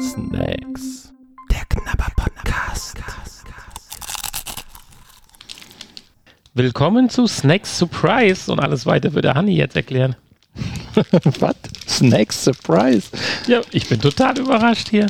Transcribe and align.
Snacks. 0.00 1.12
Der 1.48 1.64
Knabber 1.68 2.08
Podcast. 2.16 2.96
Willkommen 6.54 7.08
zu 7.08 7.28
Snacks 7.28 7.78
Surprise 7.78 8.50
und 8.50 8.58
alles 8.58 8.84
weiter 8.84 9.14
würde 9.14 9.34
Hanni 9.34 9.54
jetzt 9.54 9.76
erklären. 9.76 10.16
Was? 11.38 11.54
Snacks 11.86 12.42
Surprise? 12.42 13.10
Ja, 13.46 13.60
ich 13.70 13.88
bin 13.88 14.00
total 14.00 14.36
überrascht 14.38 14.88
hier. 14.88 15.06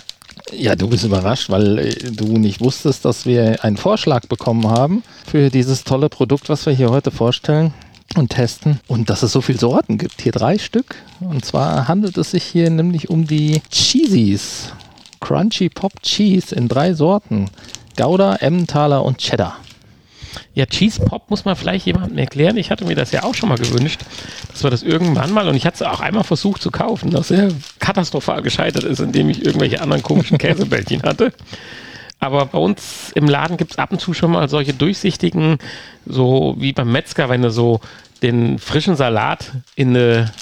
Ja, 0.53 0.77
du 0.77 0.87
bist 0.89 1.05
überrascht, 1.05 1.49
weil 1.49 1.79
äh, 1.79 1.95
du 2.13 2.37
nicht 2.37 2.61
wusstest, 2.61 3.07
dass 3.07 3.25
wir 3.25 3.65
einen 3.65 3.79
Vorschlag 3.79 4.27
bekommen 4.27 4.69
haben 4.69 5.03
für 5.27 5.49
dieses 5.49 5.85
tolle 5.85 6.11
Produkt, 6.11 6.51
was 6.51 6.67
wir 6.67 6.75
hier 6.75 6.91
heute 6.91 7.11
vorstellen 7.11 7.73
und 8.15 8.31
testen. 8.31 8.81
Und 8.87 9.11
dass 9.11 9.23
es 9.23 9.33
so 9.33 9.41
viele 9.41 9.59
Sorten 9.59 9.99
gibt. 9.99 10.23
Hier 10.23 10.33
drei 10.33 10.59
Stück. 10.59 10.97
Und 11.21 11.45
zwar 11.45 11.89
handelt 11.89 12.17
es 12.17 12.31
sich 12.31 12.45
hier 12.45 12.71
nämlich 12.71 13.11
um 13.11 13.27
die 13.27 13.61
Cheesies. 13.71 14.73
Crunchy 15.21 15.69
Pop 15.69 16.03
Cheese 16.03 16.55
in 16.55 16.69
drei 16.69 16.95
Sorten. 16.95 17.51
Gouda, 17.97 18.37
Emmentaler 18.37 19.05
und 19.05 19.19
Cheddar. 19.19 19.57
Ja, 20.55 20.67
Cheese 20.67 21.01
Pop 21.01 21.31
muss 21.31 21.45
man 21.45 21.57
vielleicht 21.57 21.87
jemandem 21.87 22.19
erklären. 22.19 22.57
Ich 22.57 22.71
hatte 22.71 22.85
mir 22.85 22.95
das 22.95 23.11
ja 23.13 23.23
auch 23.23 23.35
schon 23.35 23.49
mal 23.49 23.59
gewünscht, 23.59 24.01
dass 24.53 24.63
wir 24.63 24.71
das 24.71 24.83
irgendwann 24.83 25.33
mal, 25.33 25.49
und 25.49 25.55
ich 25.55 25.67
hatte 25.67 25.77
es 25.77 25.83
auch 25.83 26.01
einmal 26.01 26.25
versucht 26.25 26.63
zu 26.63 26.71
kaufen, 26.71 27.11
das 27.11 27.29
sehr 27.29 27.49
katastrophal 27.79 28.43
gescheitert 28.43 28.85
ist, 28.85 29.01
indem 29.01 29.31
ich 29.31 29.45
irgendwelche 29.45 29.81
anderen 29.81 30.03
komischen 30.03 30.39
Käsebällchen 30.39 31.03
hatte. 31.03 31.33
Aber 32.19 32.47
bei 32.47 32.59
uns 32.59 33.13
im 33.15 33.29
Laden 33.29 33.57
gibt 33.57 33.73
es 33.73 33.79
ab 33.79 33.93
und 33.93 34.01
zu 34.01 34.15
schon 34.15 34.33
mal 34.33 34.49
solche 34.49 34.73
durchsichtigen, 34.73 35.59
so 36.07 36.57
wie 36.59 36.73
beim 36.73 36.91
Metzger, 36.91 37.29
wenn 37.29 37.43
du 37.43 37.51
so 37.51 37.81
den 38.23 38.59
frischen 38.59 38.97
Salat 38.97 39.53
in, 39.75 39.91
eine, 39.91 40.33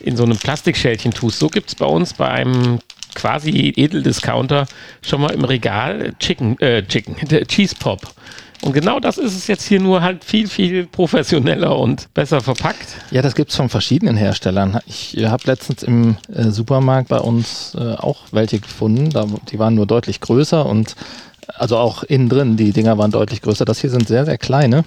in 0.00 0.16
so 0.16 0.22
einem 0.22 0.38
Plastikschälchen 0.38 1.12
tust. 1.12 1.38
So 1.38 1.48
gibt 1.48 1.68
es 1.68 1.74
bei 1.74 1.86
uns 1.86 2.14
bei 2.14 2.28
einem 2.28 2.78
quasi 3.14 3.72
Edeldiscounter 3.76 4.66
schon 5.02 5.20
mal 5.20 5.32
im 5.32 5.44
Regal 5.44 6.14
Chicken, 6.18 6.58
äh, 6.60 6.84
Chicken, 6.86 7.16
Cheese 7.48 7.74
Pop. 7.76 8.00
Und 8.64 8.72
genau 8.72 8.98
das 8.98 9.18
ist 9.18 9.36
es 9.36 9.46
jetzt 9.46 9.64
hier 9.64 9.78
nur 9.78 10.00
halt 10.00 10.24
viel, 10.24 10.48
viel 10.48 10.86
professioneller 10.86 11.78
und 11.78 12.12
besser 12.14 12.40
verpackt. 12.40 12.96
Ja, 13.10 13.20
das 13.20 13.34
gibt's 13.34 13.56
von 13.56 13.68
verschiedenen 13.68 14.16
Herstellern. 14.16 14.80
Ich 14.86 15.14
habe 15.22 15.42
letztens 15.44 15.82
im 15.82 16.16
äh, 16.34 16.44
Supermarkt 16.44 17.08
bei 17.08 17.18
uns 17.18 17.76
äh, 17.78 17.92
auch 17.92 18.20
welche 18.32 18.60
gefunden. 18.60 19.10
Da, 19.10 19.26
die 19.50 19.58
waren 19.58 19.74
nur 19.74 19.84
deutlich 19.84 20.22
größer 20.22 20.64
und 20.64 20.96
also 21.46 21.76
auch 21.76 22.04
innen 22.04 22.30
drin, 22.30 22.56
die 22.56 22.72
Dinger 22.72 22.96
waren 22.96 23.10
deutlich 23.10 23.42
größer. 23.42 23.66
Das 23.66 23.80
hier 23.80 23.90
sind 23.90 24.08
sehr, 24.08 24.24
sehr 24.24 24.38
kleine. 24.38 24.86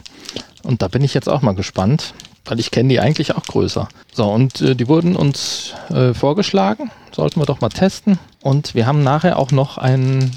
Und 0.63 0.81
da 0.81 0.87
bin 0.87 1.03
ich 1.03 1.13
jetzt 1.13 1.29
auch 1.29 1.43
mal 1.43 1.53
gespannt, 1.53 2.15
weil 2.45 2.59
ich 2.59 2.71
kenne 2.71 2.89
die 2.89 2.99
eigentlich 2.99 3.35
auch 3.35 3.43
größer. 3.43 3.87
So, 4.11 4.25
und 4.25 4.59
äh, 4.59 4.75
die 4.75 4.87
wurden 4.87 5.15
uns 5.15 5.75
äh, 5.89 6.15
vorgeschlagen. 6.15 6.89
Sollten 7.11 7.39
wir 7.39 7.45
doch 7.45 7.61
mal 7.61 7.69
testen. 7.69 8.17
Und 8.41 8.73
wir 8.73 8.87
haben 8.87 9.03
nachher 9.03 9.37
auch 9.37 9.51
noch 9.51 9.77
einen 9.77 10.31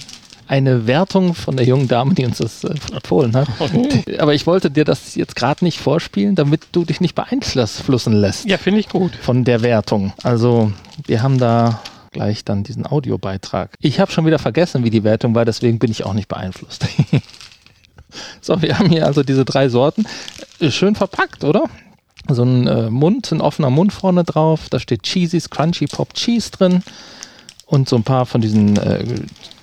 eine 0.50 0.88
Wertung 0.88 1.34
von 1.34 1.56
der 1.56 1.64
jungen 1.64 1.86
Dame, 1.86 2.12
die 2.14 2.26
uns 2.26 2.38
das 2.38 2.64
äh, 2.64 2.74
empfohlen 2.92 3.34
hat. 3.36 3.48
Okay. 3.60 4.18
Aber 4.18 4.34
ich 4.34 4.46
wollte 4.46 4.68
dir 4.70 4.84
das 4.84 5.14
jetzt 5.14 5.36
gerade 5.36 5.64
nicht 5.64 5.78
vorspielen, 5.78 6.34
damit 6.34 6.62
du 6.72 6.84
dich 6.84 7.00
nicht 7.00 7.14
beeinflussen 7.14 8.12
lässt 8.14 8.46
Ja, 8.46 8.58
finde 8.58 8.80
ich 8.80 8.88
gut. 8.88 9.14
von 9.14 9.44
der 9.44 9.62
Wertung. 9.62 10.12
Also 10.24 10.72
wir 11.06 11.22
haben 11.22 11.38
da 11.38 11.80
gleich 12.10 12.44
dann 12.44 12.64
diesen 12.64 12.84
Audiobeitrag. 12.84 13.70
Ich 13.80 14.00
habe 14.00 14.10
schon 14.10 14.26
wieder 14.26 14.40
vergessen, 14.40 14.82
wie 14.82 14.90
die 14.90 15.04
Wertung 15.04 15.36
war, 15.36 15.44
deswegen 15.44 15.78
bin 15.78 15.90
ich 15.92 16.04
auch 16.04 16.14
nicht 16.14 16.26
beeinflusst. 16.26 16.84
so, 18.40 18.60
wir 18.60 18.76
haben 18.78 18.88
hier 18.88 19.06
also 19.06 19.22
diese 19.22 19.44
drei 19.44 19.68
Sorten. 19.68 20.04
Äh, 20.58 20.70
Schön 20.72 20.96
verpackt, 20.96 21.44
oder? 21.44 21.64
So 22.28 22.42
ein 22.42 22.66
äh, 22.66 22.90
Mund, 22.90 23.30
ein 23.30 23.40
offener 23.40 23.70
Mund 23.70 23.92
vorne 23.92 24.24
drauf. 24.24 24.68
Da 24.68 24.80
steht 24.80 25.04
Cheesies, 25.04 25.48
Crunchy 25.50 25.86
Pop 25.86 26.14
Cheese 26.14 26.50
drin. 26.50 26.82
Und 27.66 27.88
so 27.88 27.94
ein 27.96 28.02
paar 28.02 28.26
von 28.26 28.40
diesen 28.40 28.76
äh, 28.78 29.04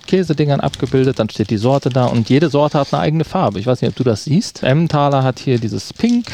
Käsedingern 0.08 0.60
abgebildet. 0.62 1.20
Dann 1.20 1.30
steht 1.30 1.50
die 1.52 1.58
Sorte 1.58 1.90
da 1.90 2.06
und 2.06 2.30
jede 2.30 2.50
Sorte 2.50 2.80
hat 2.80 2.94
eine 2.94 3.02
eigene 3.04 3.24
Farbe. 3.26 3.60
Ich 3.60 3.68
weiß 3.68 3.82
nicht, 3.82 3.90
ob 3.92 3.96
du 3.96 4.04
das 4.04 4.24
siehst. 4.24 4.64
Emmentaler 4.64 5.24
hat 5.24 5.38
hier 5.40 5.60
dieses 5.60 5.94
Pink, 5.94 6.26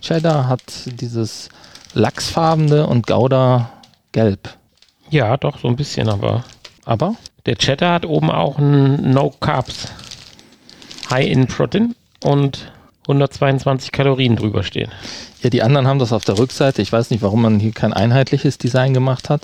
Cheddar 0.00 0.46
hat 0.48 0.62
dieses 0.86 1.48
Lachsfarbene 1.94 2.86
und 2.86 3.06
Gouda 3.06 3.70
gelb. 4.12 4.50
Ja, 5.10 5.36
doch, 5.36 5.58
so 5.58 5.68
ein 5.68 5.76
bisschen, 5.76 6.08
aber 6.08 6.44
Aber 6.84 7.16
der 7.46 7.56
Cheddar 7.56 7.94
hat 7.94 8.06
oben 8.06 8.30
auch 8.30 8.58
ein 8.58 9.10
No 9.12 9.30
Carbs, 9.40 9.88
High 11.10 11.26
in 11.28 11.46
Protein 11.46 11.94
und 12.24 12.72
122 13.02 13.90
Kalorien 13.92 14.36
drüber 14.36 14.62
stehen. 14.62 14.90
ja, 15.42 15.50
die 15.50 15.62
anderen 15.62 15.86
haben 15.88 15.98
das 15.98 16.12
auf 16.12 16.24
der 16.24 16.38
Rückseite. 16.38 16.80
Ich 16.82 16.92
weiß 16.92 17.10
nicht, 17.10 17.22
warum 17.22 17.42
man 17.42 17.58
hier 17.58 17.72
kein 17.72 17.92
einheitliches 17.92 18.58
Design 18.58 18.94
gemacht 18.94 19.28
hat. 19.28 19.42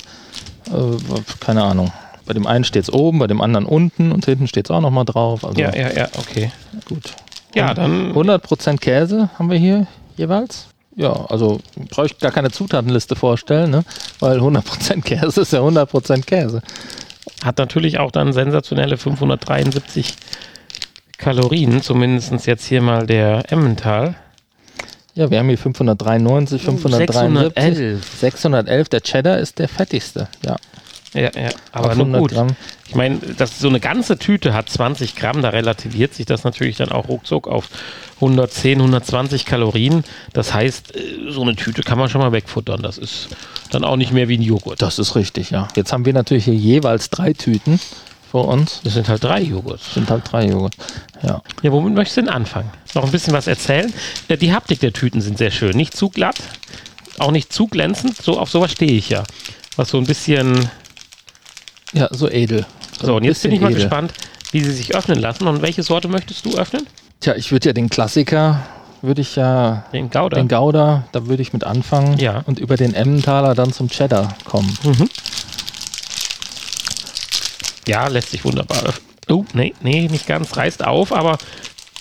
Äh, 0.73 0.97
keine 1.41 1.65
Ahnung. 1.65 1.93
Bei 2.29 2.35
dem 2.35 2.47
einen 2.47 2.63
steht 2.63 2.83
es 2.83 2.93
oben, 2.93 3.21
bei 3.21 3.27
dem 3.27 3.41
anderen 3.41 3.65
unten 3.65 4.13
und 4.13 4.27
hinten 4.27 4.49
steht 4.49 4.67
es 4.67 4.71
auch 4.71 4.83
nochmal 4.83 5.07
drauf. 5.07 5.47
Also 5.47 5.59
Ja, 5.59 5.75
ja, 5.75 5.91
ja, 5.91 6.09
okay. 6.19 6.53
gut. 6.85 7.15
Ja, 7.55 7.73
dann 7.73 8.13
100% 8.13 8.77
Käse 8.77 9.31
haben 9.39 9.51
wir 9.51 9.57
hier 9.57 9.87
jeweils. 10.19 10.67
Ja, 10.95 11.25
also 11.31 11.59
brauche 11.89 12.05
ich 12.05 12.19
gar 12.19 12.31
keine 12.31 12.51
Zutatenliste 12.51 13.17
vorstellen, 13.17 13.71
ne? 13.71 13.83
weil 14.21 14.41
100% 14.41 15.01
Käse 15.01 15.41
ist 15.41 15.55
ja 15.55 15.61
100% 15.61 16.27
Käse. 16.27 16.61
hat 17.43 17.57
natürlich 17.57 17.99
auch 17.99 18.11
dann 18.11 18.35
sensationelle 18.35 18.99
573 18.99 20.15
Kalorien, 21.17 21.81
zumindest 21.81 22.47
jetzt 22.47 22.67
hier 22.67 22.83
mal 22.83 23.07
der 23.07 23.51
Emmental. 23.51 24.17
Ja, 25.15 25.31
wir 25.31 25.39
haben 25.39 25.49
hier 25.49 25.57
593, 25.57 26.61
573, 26.61 27.55
611. 27.55 28.21
611. 28.21 28.89
Der 28.91 29.01
Cheddar 29.01 29.39
ist 29.39 29.59
der 29.59 29.69
fettigste, 29.69 30.29
ja. 30.45 30.57
Ja, 31.15 31.31
ja, 31.35 31.51
aber 31.73 31.95
nur 31.95 32.05
100 32.07 32.21
gut. 32.21 32.31
Gramm. 32.33 32.49
Ich 32.87 32.95
meine, 32.95 33.19
dass 33.19 33.59
so 33.59 33.69
eine 33.69 33.81
ganze 33.81 34.19
Tüte 34.19 34.53
hat 34.53 34.69
20 34.69 35.17
Gramm, 35.17 35.43
da 35.43 35.51
relativiert 35.51 36.15
sich 36.15 36.27
das 36.27 36.45
natürlich 36.45 36.77
dann 36.77 36.91
auch 36.93 37.09
ruckzuck 37.09 37.49
auf 37.49 37.69
110, 38.17 38.79
120 38.79 39.45
Kalorien. 39.47 40.05
Das 40.33 40.53
heißt, 40.53 40.97
äh, 40.97 41.01
so 41.31 41.43
eine 41.43 41.57
Tüte 41.57 41.83
kann 41.83 41.99
man 41.99 42.09
schon 42.11 42.21
mal 42.21 42.33
wegfuttern. 42.33 42.83
Das 42.83 42.99
ist 42.99 43.29
dann 43.71 43.85
auch 43.85 43.97
nicht 43.97 44.13
mehr 44.13 44.29
wie 44.29 44.37
ein 44.39 44.43
Joghurt. 44.43 44.83
Das 44.83 44.99
ist 44.99 45.15
richtig, 45.17 45.51
ja. 45.51 45.69
Jetzt 45.77 45.93
haben 45.93 46.05
wir 46.05 46.13
natürlich 46.13 46.45
hier 46.45 46.55
jeweils 46.55 47.09
drei 47.11 47.33
Tüten 47.33 47.81
vor 48.31 48.49
uns. 48.49 48.81
Das 48.85 48.93
sind 48.95 49.09
halt 49.09 49.25
drei 49.25 49.41
Joghurts. 49.41 49.95
Sind 49.95 50.11
halt 50.11 50.31
drei 50.31 50.47
Joghurt. 50.47 50.75
Ja. 51.23 51.43
Ja, 51.63 51.73
womit 51.73 51.95
möchtest 51.95 52.19
du 52.19 52.21
denn 52.23 52.31
anfangen? 52.31 52.71
Noch 52.95 53.05
ein 53.05 53.11
bisschen 53.11 53.33
was 53.33 53.47
erzählen? 53.47 53.93
Äh, 54.29 54.37
Die 54.37 54.53
Haptik 54.53 54.81
der 54.81 54.93
Tüten 54.93 55.23
sind 55.23 55.39
sehr 55.39 55.51
schön. 55.51 55.75
Nicht 55.77 55.97
zu 55.97 56.11
glatt, 56.11 56.37
auch 57.19 57.31
nicht 57.31 57.51
zu 57.53 57.67
glänzend. 57.67 58.17
So, 58.21 58.39
auf 58.39 58.51
sowas 58.51 58.73
stehe 58.73 58.93
ich 58.93 59.09
ja. 59.09 59.25
Was 59.77 59.89
so 59.91 59.99
ein 59.99 60.05
bisschen. 60.05 60.69
Ja, 61.93 62.09
so 62.11 62.29
edel. 62.29 62.67
So, 63.01 63.17
und 63.17 63.25
jetzt 63.25 63.43
bin 63.43 63.53
ich 63.53 63.61
mal 63.61 63.71
edel. 63.71 63.83
gespannt, 63.83 64.13
wie 64.53 64.63
sie 64.63 64.73
sich 64.73 64.95
öffnen 64.95 65.19
lassen. 65.19 65.47
Und 65.47 65.63
welche 65.63 65.83
Sorte 65.83 66.09
möchtest 66.09 66.45
du 66.47 66.57
öffnen? 66.57 66.87
Tja, 67.21 67.35
ich 67.37 67.51
würde 67.53 67.69
ja 67.69 67.73
den 67.73 67.89
Klassiker, 67.91 68.61
würde 69.03 69.21
ich 69.21 69.37
ja, 69.37 69.85
Den 69.93 70.11
Gouda. 70.11 70.37
den 70.37 70.49
Gouda, 70.49 71.05
da 71.13 71.27
würde 71.27 71.43
ich 71.43 71.53
mit 71.53 71.65
anfangen 71.65 72.19
Ja. 72.19 72.43
und 72.47 72.59
über 72.59 72.77
den 72.77 72.95
Emmentaler 72.95 73.55
dann 73.55 73.73
zum 73.73 73.89
Cheddar 73.89 74.35
kommen. 74.45 74.77
Mhm. 74.85 75.09
Ja, 77.87 78.07
lässt 78.09 78.31
sich 78.31 78.45
wunderbar 78.45 78.79
öffnen. 78.85 79.05
Oh, 79.31 79.45
nee, 79.53 79.75
nee, 79.83 80.09
nicht 80.09 80.27
ganz. 80.27 80.57
Reißt 80.57 80.85
auf, 80.85 81.13
aber 81.13 81.39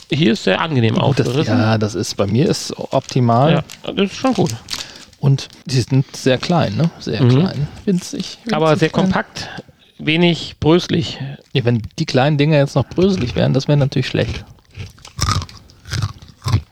hier 0.09 0.33
ist 0.33 0.43
sehr 0.43 0.61
angenehm 0.61 0.95
Oh, 0.97 1.01
aufgerissen. 1.01 1.57
ja, 1.59 1.77
das 1.77 1.95
ist, 1.95 2.15
bei 2.15 2.25
mir 2.27 2.47
ist 2.49 2.73
optimal. 2.77 3.51
ja, 3.51 3.63
das 3.93 4.11
ist 4.11 4.15
schon 4.15 4.33
gut. 4.33 4.51
Und 5.19 5.49
die 5.65 5.81
sind 5.81 6.15
sehr 6.15 6.37
klein, 6.37 6.75
ne? 6.75 6.89
Sehr 6.99 7.21
Mhm. 7.23 7.29
klein. 7.29 7.67
Winzig. 7.85 8.37
winzig 8.43 8.53
Aber 8.53 8.77
sehr 8.77 8.89
klein. 8.89 9.05
kompakt, 9.05 9.49
wenig 9.99 10.55
bröselig. 10.59 11.19
Ja, 11.53 11.65
wenn 11.65 11.81
die 11.99 12.05
kleinen 12.05 12.37
Dinger 12.37 12.57
jetzt 12.57 12.75
noch 12.75 12.87
bröselig 12.87 13.35
wären, 13.35 13.53
das 13.53 13.67
wäre 13.67 13.77
natürlich 13.77 14.07
schlecht. 14.07 14.45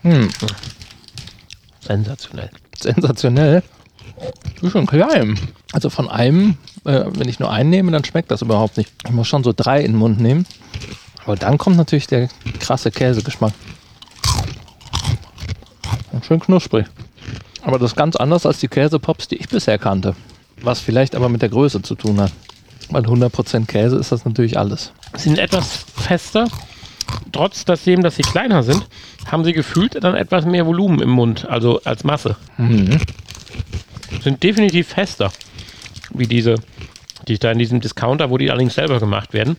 Hm, 0.01 0.29
Sensationell. 1.81 2.49
sensationell. 2.79 3.63
Ist 4.61 4.71
schon 4.71 4.85
klein. 4.85 5.39
Also 5.73 5.89
von 5.89 6.09
einem, 6.09 6.57
äh, 6.85 7.05
wenn 7.07 7.27
ich 7.27 7.39
nur 7.39 7.51
einen 7.51 7.69
nehme, 7.69 7.91
dann 7.91 8.03
schmeckt 8.03 8.31
das 8.31 8.41
überhaupt 8.41 8.77
nicht. 8.77 8.91
Ich 9.05 9.11
muss 9.11 9.27
schon 9.27 9.43
so 9.43 9.53
drei 9.55 9.81
in 9.81 9.91
den 9.93 9.97
Mund 9.97 10.19
nehmen. 10.19 10.45
Aber 11.25 11.35
dann 11.35 11.57
kommt 11.57 11.77
natürlich 11.77 12.07
der 12.07 12.29
krasse 12.59 12.91
Käsegeschmack. 12.91 13.53
Und 16.11 16.25
schön 16.25 16.39
knusprig. 16.39 16.85
Aber 17.63 17.79
das 17.79 17.91
ist 17.91 17.97
ganz 17.97 18.15
anders 18.15 18.45
als 18.45 18.59
die 18.59 18.67
Käsepops, 18.67 19.27
die 19.27 19.35
ich 19.37 19.49
bisher 19.49 19.77
kannte. 19.77 20.15
Was 20.61 20.79
vielleicht 20.79 21.15
aber 21.15 21.29
mit 21.29 21.41
der 21.41 21.49
Größe 21.49 21.81
zu 21.81 21.95
tun 21.95 22.21
hat. 22.21 22.31
Weil 22.89 23.03
100% 23.03 23.65
Käse 23.65 23.97
ist 23.97 24.11
das 24.11 24.25
natürlich 24.25 24.57
alles. 24.57 24.91
sind 25.15 25.39
etwas 25.39 25.85
fester. 25.95 26.47
Trotz 27.31 27.65
dem, 27.83 28.01
dass 28.01 28.15
sie 28.15 28.23
kleiner 28.23 28.63
sind, 28.63 28.87
haben 29.27 29.43
sie 29.43 29.53
gefühlt 29.53 30.03
dann 30.03 30.15
etwas 30.15 30.45
mehr 30.45 30.65
Volumen 30.65 31.01
im 31.01 31.09
Mund, 31.09 31.47
also 31.47 31.81
als 31.83 32.03
Masse. 32.03 32.35
Mhm. 32.57 32.99
Sind 34.23 34.41
definitiv 34.41 34.87
fester, 34.87 35.31
wie 36.13 36.27
diese, 36.27 36.55
die 37.27 37.33
ich 37.33 37.39
da 37.39 37.51
in 37.51 37.59
diesem 37.59 37.79
Discounter, 37.81 38.29
wo 38.29 38.37
die 38.37 38.49
allerdings 38.49 38.75
selber 38.75 38.99
gemacht 38.99 39.33
werden. 39.33 39.57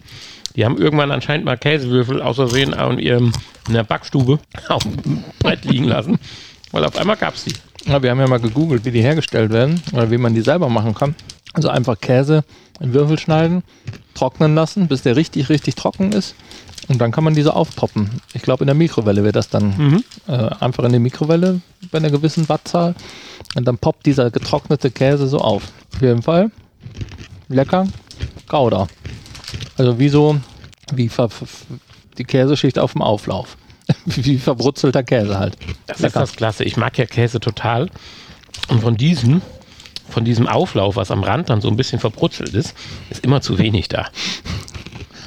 Die 0.56 0.64
haben 0.64 0.78
irgendwann 0.78 1.12
anscheinend 1.12 1.44
mal 1.44 1.58
Käsewürfel 1.58 2.22
aus 2.22 2.36
Versehen 2.36 2.72
in, 2.72 2.98
ihrem, 2.98 3.32
in 3.68 3.74
der 3.74 3.84
Backstube 3.84 4.38
auf 4.68 4.82
dem 4.82 5.22
Brett 5.38 5.64
liegen 5.64 5.84
lassen, 5.84 6.18
weil 6.72 6.84
auf 6.84 6.96
einmal 6.96 7.16
gab 7.16 7.34
es 7.34 7.44
die. 7.44 7.52
Ja, 7.84 8.02
wir 8.02 8.10
haben 8.10 8.18
ja 8.18 8.26
mal 8.26 8.40
gegoogelt, 8.40 8.84
wie 8.84 8.90
die 8.90 9.02
hergestellt 9.02 9.52
werden 9.52 9.80
oder 9.92 10.10
wie 10.10 10.18
man 10.18 10.34
die 10.34 10.40
selber 10.40 10.68
machen 10.68 10.94
kann. 10.94 11.14
Also 11.52 11.68
einfach 11.68 12.00
Käse 12.00 12.42
in 12.80 12.92
Würfel 12.92 13.18
schneiden, 13.18 13.62
trocknen 14.14 14.54
lassen, 14.54 14.88
bis 14.88 15.02
der 15.02 15.16
richtig, 15.16 15.48
richtig 15.48 15.74
trocken 15.76 16.12
ist. 16.12 16.34
Und 16.88 17.00
dann 17.00 17.10
kann 17.10 17.24
man 17.24 17.34
diese 17.34 17.54
aufpoppen. 17.56 18.10
Ich 18.32 18.42
glaube, 18.42 18.62
in 18.62 18.66
der 18.66 18.74
Mikrowelle 18.76 19.24
wird 19.24 19.34
das 19.34 19.48
dann 19.48 19.76
Mhm. 19.76 20.04
äh, 20.28 20.32
einfach 20.60 20.84
in 20.84 20.92
die 20.92 20.98
Mikrowelle 20.98 21.60
bei 21.90 21.98
einer 21.98 22.10
gewissen 22.10 22.48
Wattzahl. 22.48 22.94
Und 23.56 23.64
dann 23.66 23.78
poppt 23.78 24.06
dieser 24.06 24.30
getrocknete 24.30 24.90
Käse 24.90 25.26
so 25.26 25.38
auf. 25.38 25.64
Auf 25.94 26.02
jeden 26.02 26.22
Fall 26.22 26.50
lecker. 27.48 27.88
Gouda. 28.48 28.86
Also 29.76 29.98
wie 29.98 30.08
so, 30.08 30.38
wie 30.92 31.10
die 32.18 32.24
Käseschicht 32.24 32.78
auf 32.78 32.92
dem 32.92 33.02
Auflauf. 33.02 33.56
wie 34.06 34.38
verbrutzelter 34.38 35.02
Käse 35.02 35.38
halt. 35.38 35.56
Das 35.86 35.96
ist 35.98 36.02
Lecker. 36.02 36.20
das 36.20 36.32
Klasse. 36.36 36.64
Ich 36.64 36.76
mag 36.76 36.96
ja 36.98 37.06
Käse 37.06 37.40
total. 37.40 37.88
Und 38.68 38.82
von 38.82 38.96
diesem, 38.96 39.42
von 40.08 40.24
diesem 40.24 40.46
Auflauf, 40.46 40.96
was 40.96 41.10
am 41.10 41.22
Rand 41.22 41.50
dann 41.50 41.60
so 41.60 41.68
ein 41.68 41.76
bisschen 41.76 41.98
verbrutzelt 41.98 42.54
ist, 42.54 42.74
ist 43.10 43.24
immer 43.24 43.40
zu 43.40 43.58
wenig 43.58 43.88
da. 43.88 44.06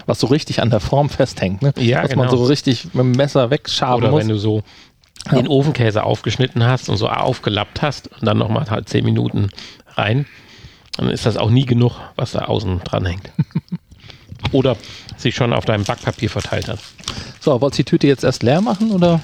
Was 0.06 0.20
so 0.20 0.28
richtig 0.28 0.62
an 0.62 0.70
der 0.70 0.80
Form 0.80 1.10
festhängt, 1.10 1.62
ne? 1.62 1.74
Ja, 1.78 2.04
Was 2.04 2.16
man 2.16 2.28
genau. 2.28 2.38
so 2.38 2.46
richtig 2.46 2.86
mit 2.86 2.96
dem 2.96 3.12
Messer 3.12 3.50
wegschaben 3.52 4.04
Oder 4.04 4.12
muss. 4.12 4.22
wenn 4.22 4.30
du 4.30 4.38
so 4.38 4.64
den 5.32 5.48
Ofenkäse 5.48 6.04
aufgeschnitten 6.04 6.66
hast 6.66 6.90
und 6.90 6.98
so 6.98 7.10
aufgelappt 7.10 7.82
hast 7.82 8.08
und 8.08 8.26
dann 8.26 8.38
nochmal 8.38 8.70
halt 8.70 8.90
zehn 8.90 9.06
Minuten 9.06 9.50
rein, 9.96 10.26
dann 10.98 11.10
ist 11.10 11.26
das 11.26 11.38
auch 11.38 11.50
nie 11.50 11.66
genug, 11.66 11.94
was 12.16 12.32
da 12.32 12.46
außen 12.46 12.82
dran 12.84 13.06
hängt. 13.06 13.32
Oder 14.52 14.78
sich 15.18 15.36
schon 15.36 15.54
auf 15.54 15.66
deinem 15.66 15.84
Backpapier 15.84 16.30
verteilt 16.30 16.70
hat. 16.70 16.80
So, 17.40 17.60
wolltest 17.62 17.80
du 17.80 17.84
die 17.84 17.90
Tüte 17.90 18.08
jetzt 18.08 18.24
erst 18.24 18.42
leer 18.42 18.62
machen 18.62 18.92
oder 18.92 19.22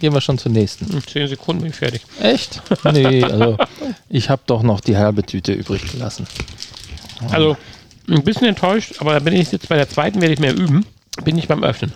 gehen 0.00 0.12
wir 0.12 0.20
schon 0.20 0.38
zur 0.38 0.52
nächsten? 0.52 0.92
In 0.92 1.02
zehn 1.02 1.26
Sekunden 1.28 1.62
bin 1.62 1.70
ich 1.70 1.76
fertig. 1.76 2.02
Echt? 2.20 2.62
Nee, 2.92 3.24
also 3.24 3.56
ich 4.08 4.30
habe 4.30 4.42
doch 4.46 4.62
noch 4.62 4.80
die 4.80 4.96
halbe 4.96 5.22
Tüte 5.22 5.52
übrig 5.52 5.90
gelassen. 5.92 6.26
Also 7.30 7.56
ein 8.08 8.24
bisschen 8.24 8.46
enttäuscht, 8.46 8.94
aber 8.98 9.12
da 9.12 9.20
bin 9.20 9.34
ich 9.34 9.52
jetzt 9.52 9.68
bei 9.68 9.76
der 9.76 9.88
zweiten, 9.88 10.20
werde 10.20 10.34
ich 10.34 10.40
mehr 10.40 10.54
üben, 10.54 10.86
bin 11.24 11.38
ich 11.38 11.48
beim 11.48 11.62
Öffnen. 11.62 11.92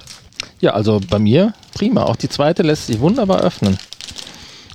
Ja, 0.60 0.72
also 0.72 1.00
bei 1.08 1.18
mir 1.18 1.54
prima. 1.74 2.04
Auch 2.04 2.16
die 2.16 2.28
zweite 2.28 2.62
lässt 2.62 2.86
sich 2.86 3.00
wunderbar 3.00 3.40
öffnen. 3.40 3.78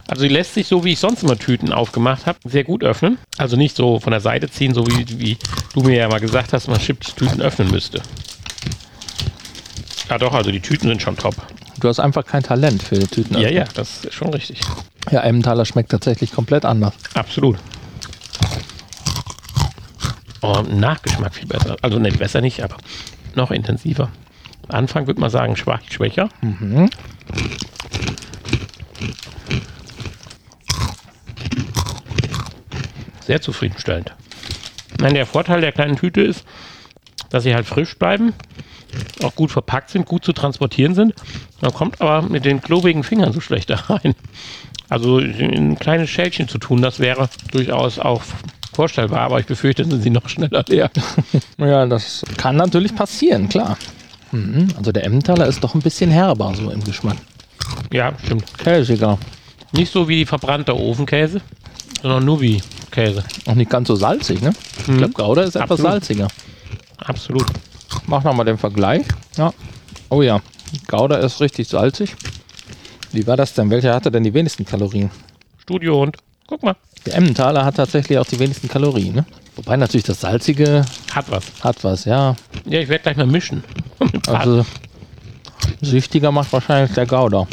Also 0.07 0.23
die 0.23 0.29
lässt 0.29 0.55
sich, 0.55 0.67
so 0.67 0.83
wie 0.83 0.93
ich 0.93 0.99
sonst 0.99 1.21
immer 1.21 1.37
Tüten 1.37 1.71
aufgemacht 1.71 2.25
habe, 2.25 2.39
sehr 2.43 2.63
gut 2.63 2.83
öffnen. 2.83 3.19
Also 3.37 3.55
nicht 3.55 3.75
so 3.75 3.99
von 3.99 4.11
der 4.11 4.21
Seite 4.21 4.49
ziehen, 4.49 4.73
so 4.73 4.85
wie, 4.87 5.19
wie 5.19 5.37
du 5.73 5.83
mir 5.83 5.95
ja 5.95 6.09
mal 6.09 6.19
gesagt 6.19 6.51
hast, 6.51 6.67
man 6.67 6.79
Chips-Tüten 6.79 7.41
öffnen 7.41 7.69
müsste. 7.69 8.01
Ja 10.09 10.17
doch, 10.17 10.33
also 10.33 10.51
die 10.51 10.61
Tüten 10.61 10.87
sind 10.87 11.01
schon 11.01 11.15
top. 11.15 11.35
Du 11.79 11.87
hast 11.87 11.99
einfach 11.99 12.25
kein 12.25 12.43
Talent 12.43 12.83
für 12.83 12.99
Tüten. 12.99 13.37
Ja, 13.37 13.49
ja, 13.49 13.63
das 13.73 14.03
ist 14.03 14.13
schon 14.13 14.33
richtig. 14.33 14.59
Ja, 15.11 15.21
Emmentaler 15.21 15.65
schmeckt 15.65 15.91
tatsächlich 15.91 16.31
komplett 16.31 16.65
anders. 16.65 16.93
Absolut. 17.13 17.57
Oh, 20.41 20.61
Nachgeschmack 20.69 21.35
viel 21.35 21.47
besser. 21.47 21.77
Also 21.81 21.99
nicht 21.99 22.19
besser 22.19 22.41
nicht, 22.41 22.61
aber 22.61 22.77
noch 23.35 23.51
intensiver. 23.51 24.09
Anfang 24.67 25.07
würde 25.07 25.21
man 25.21 25.29
sagen, 25.29 25.55
schwach, 25.55 25.81
schwächer. 25.89 26.29
Sehr 33.25 33.41
zufriedenstellend. 33.41 34.13
Nein, 34.99 35.13
der 35.13 35.25
Vorteil 35.25 35.61
der 35.61 35.71
kleinen 35.71 35.95
Tüte 35.95 36.21
ist, 36.21 36.43
dass 37.29 37.43
sie 37.43 37.55
halt 37.55 37.65
frisch 37.65 37.97
bleiben, 37.97 38.33
auch 39.23 39.35
gut 39.35 39.51
verpackt 39.51 39.89
sind, 39.89 40.05
gut 40.05 40.23
zu 40.23 40.33
transportieren 40.33 40.95
sind. 40.95 41.13
Man 41.61 41.73
kommt 41.73 42.01
aber 42.01 42.21
mit 42.27 42.45
den 42.45 42.61
klobigen 42.61 43.03
Fingern 43.03 43.33
so 43.33 43.41
schlecht 43.41 43.69
da 43.69 43.75
rein. 43.89 44.15
Also 44.89 45.17
ein 45.17 45.77
kleines 45.77 46.09
Schälchen 46.09 46.47
zu 46.47 46.57
tun, 46.57 46.81
das 46.81 46.99
wäre 46.99 47.29
durchaus 47.51 47.99
auch 47.99 48.23
vorstellbar, 48.73 49.21
aber 49.21 49.39
ich 49.39 49.45
befürchte, 49.45 49.85
sind 49.85 50.01
sie 50.01 50.09
noch 50.09 50.29
schneller 50.29 50.63
leer. 50.67 50.89
Ja, 51.57 51.85
das 51.85 52.23
kann 52.37 52.55
natürlich 52.55 52.95
passieren, 52.95 53.49
klar. 53.49 53.77
Mhm. 54.31 54.69
Also 54.77 54.91
der 54.91 55.03
Emmentaler 55.05 55.47
ist 55.47 55.63
doch 55.63 55.75
ein 55.75 55.81
bisschen 55.81 56.09
herber 56.09 56.53
so 56.55 56.71
im 56.71 56.83
Geschmack. 56.83 57.17
Ja, 57.91 58.13
stimmt. 58.23 58.45
Käsiger. 58.57 59.17
Nicht 59.73 59.91
so 59.91 60.07
wie 60.07 60.25
verbrannter 60.25 60.75
Ofenkäse, 60.75 61.41
sondern 62.01 62.25
nur 62.25 62.41
wie 62.41 62.61
Käse. 62.91 63.23
Auch 63.45 63.55
nicht 63.55 63.69
ganz 63.69 63.87
so 63.87 63.95
salzig, 63.95 64.41
ne? 64.41 64.53
Ich 64.87 64.97
glaube, 64.97 65.13
Gouda 65.13 65.43
ist 65.43 65.55
etwas 65.55 65.71
Absolut. 65.71 65.91
salziger. 65.91 66.27
Absolut. 66.97 67.45
Mach 68.09 68.23
nochmal 68.23 68.45
den 68.45 68.57
Vergleich. 68.57 69.03
Ja. 69.37 69.53
Oh 70.09 70.21
ja, 70.23 70.41
Gouda 70.87 71.17
ist 71.17 71.39
richtig 71.41 71.67
salzig. 71.67 72.15
Wie 73.11 73.25
war 73.27 73.37
das 73.37 73.53
denn? 73.53 73.69
Welcher 73.69 73.93
hatte 73.93 74.09
denn 74.11 74.23
die 74.23 74.33
wenigsten 74.33 74.65
Kalorien? 74.65 75.11
Studiohund. 75.59 76.17
Guck 76.47 76.63
mal. 76.63 76.75
Der 77.05 77.15
Emmentaler 77.15 77.63
hat 77.63 77.75
tatsächlich 77.75 78.17
auch 78.17 78.25
die 78.25 78.39
wenigsten 78.39 78.67
Kalorien, 78.67 79.13
ne? 79.15 79.25
Wobei 79.55 79.77
natürlich 79.77 80.05
das 80.05 80.21
Salzige 80.21 80.85
Hat 81.13 81.29
was. 81.29 81.43
hat 81.61 81.83
was, 81.83 82.05
ja. 82.05 82.35
Ja, 82.65 82.79
ich 82.79 82.89
werde 82.89 83.03
gleich 83.03 83.17
mal 83.17 83.27
mischen. 83.27 83.63
Also 84.27 84.65
süchtiger 85.81 86.31
macht 86.31 86.51
wahrscheinlich 86.53 86.93
der 86.93 87.05
Gouda. 87.05 87.47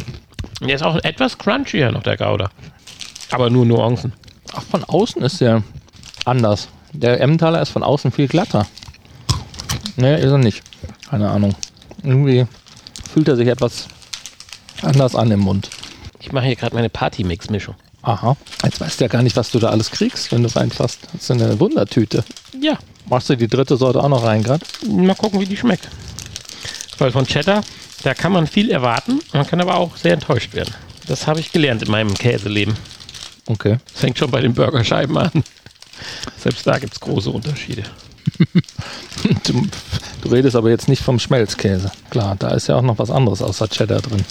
der 0.61 0.75
ist 0.75 0.83
auch 0.83 0.97
etwas 1.03 1.37
crunchier 1.37 1.91
noch, 1.93 2.03
der 2.03 2.17
Gouda. 2.17 2.49
Aber 3.33 3.51
nur 3.51 3.67
Nuancen. 3.67 4.13
Ach, 4.55 4.63
von 4.63 4.85
außen 4.85 5.23
ist 5.23 5.41
der 5.41 5.63
anders. 6.25 6.69
Der 6.93 7.21
Emmentaler 7.21 7.61
ist 7.61 7.71
von 7.71 7.83
außen 7.83 8.11
viel 8.13 8.29
glatter. 8.29 8.67
Ne, 9.97 10.19
ist 10.19 10.31
er 10.31 10.39
nicht. 10.39 10.63
Keine 11.09 11.31
Ahnung. 11.31 11.55
Irgendwie 12.03 12.47
fühlt 13.13 13.29
er 13.29 13.37
sich 13.37 13.49
etwas 13.49 13.89
anders 14.83 15.15
an 15.15 15.31
im 15.31 15.41
Mund. 15.41 15.71
Ich 16.21 16.33
mache 16.33 16.47
hier 16.47 16.57
gerade 16.57 16.75
meine 16.75 16.91
Party-Mix-Mischung. 16.91 17.75
Aha. 18.03 18.37
Jetzt 18.63 18.81
weißt 18.81 19.01
du 19.01 19.05
ja 19.05 19.09
gar 19.09 19.23
nicht, 19.23 19.37
was 19.37 19.51
du 19.51 19.59
da 19.59 19.71
alles 19.71 19.91
kriegst, 19.91 20.31
wenn 20.33 20.43
du 20.43 20.55
reinfasst. 20.55 20.99
Das 21.13 21.23
ist 21.23 21.31
eine 21.31 21.59
Wundertüte. 21.59 22.25
Ja, 22.61 22.79
Machst 23.09 23.31
du 23.31 23.37
die 23.37 23.47
dritte 23.47 23.77
Sorte 23.77 24.03
auch 24.03 24.09
noch 24.09 24.25
rein 24.25 24.43
gerade? 24.43 24.65
mal 24.89 25.15
gucken, 25.15 25.41
wie 25.41 25.47
die 25.47 25.57
schmeckt. 25.57 25.89
Weil 26.99 27.13
von 27.13 27.25
Cheddar, 27.25 27.63
da 28.03 28.15
kann 28.15 28.33
man 28.33 28.49
viel 28.49 28.71
erwarten, 28.71 29.21
man 29.33 29.47
kann 29.47 29.61
aber 29.61 29.77
auch 29.77 29.97
sehr 29.97 30.15
enttäuscht 30.15 30.55
werden. 30.55 30.75
Das 31.07 31.27
habe 31.29 31.39
ich 31.39 31.53
gelernt 31.53 31.83
in 31.83 31.91
meinem 31.91 32.15
Käseleben. 32.15 32.75
Okay. 33.47 33.79
Das 33.93 34.01
fängt 34.01 34.19
schon 34.19 34.31
bei 34.31 34.41
den 34.41 34.55
Burgerscheiben 34.55 35.17
an. 35.17 35.45
Selbst 36.37 36.67
da 36.67 36.79
gibt 36.79 36.95
es 36.95 37.01
große 37.01 37.31
Unterschiede. 37.31 37.85
Du, 39.45 39.67
du 40.23 40.29
redest 40.29 40.57
aber 40.57 40.71
jetzt 40.71 40.89
nicht 40.89 41.03
vom 41.03 41.19
Schmelzkäse. 41.19 41.91
Klar, 42.11 42.37
da 42.39 42.51
ist 42.51 42.67
ja 42.69 42.77
auch 42.77 42.83
noch 42.83 42.99
was 42.99 43.11
anderes 43.11 43.43
außer 43.43 43.69
Cheddar 43.69 44.01
drin. 44.01 44.23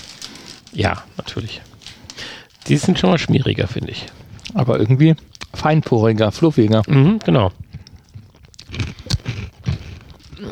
Ja, 0.73 1.03
natürlich. 1.17 1.61
Die 2.67 2.77
sind 2.77 2.99
schon 2.99 3.09
mal 3.09 3.17
schmieriger, 3.17 3.67
finde 3.67 3.91
ich. 3.91 4.05
Aber 4.53 4.79
irgendwie 4.79 5.15
feinporiger, 5.53 6.31
fluffiger. 6.31 6.83
Mhm, 6.87 7.19
genau. 7.23 7.51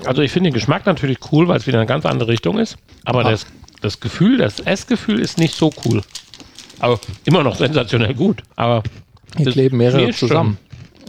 Also 0.05 0.21
ich 0.21 0.31
finde 0.31 0.49
den 0.49 0.53
Geschmack 0.53 0.85
natürlich 0.85 1.17
cool, 1.31 1.47
weil 1.47 1.57
es 1.57 1.67
wieder 1.67 1.77
eine 1.79 1.87
ganz 1.87 2.05
andere 2.05 2.29
Richtung 2.29 2.59
ist. 2.59 2.77
Aber 3.05 3.25
Ah. 3.25 3.31
das, 3.31 3.45
das 3.81 3.99
Gefühl, 3.99 4.37
das 4.37 4.59
Essgefühl 4.59 5.19
ist 5.19 5.37
nicht 5.37 5.55
so 5.55 5.71
cool. 5.85 6.01
Aber 6.79 6.99
immer 7.25 7.43
noch 7.43 7.55
sensationell 7.55 8.13
gut. 8.13 8.43
Aber 8.55 8.83
Hier 9.37 9.51
kleben 9.51 9.77
mehrere 9.77 10.03
knirscht 10.03 10.19
schon. 10.27 10.57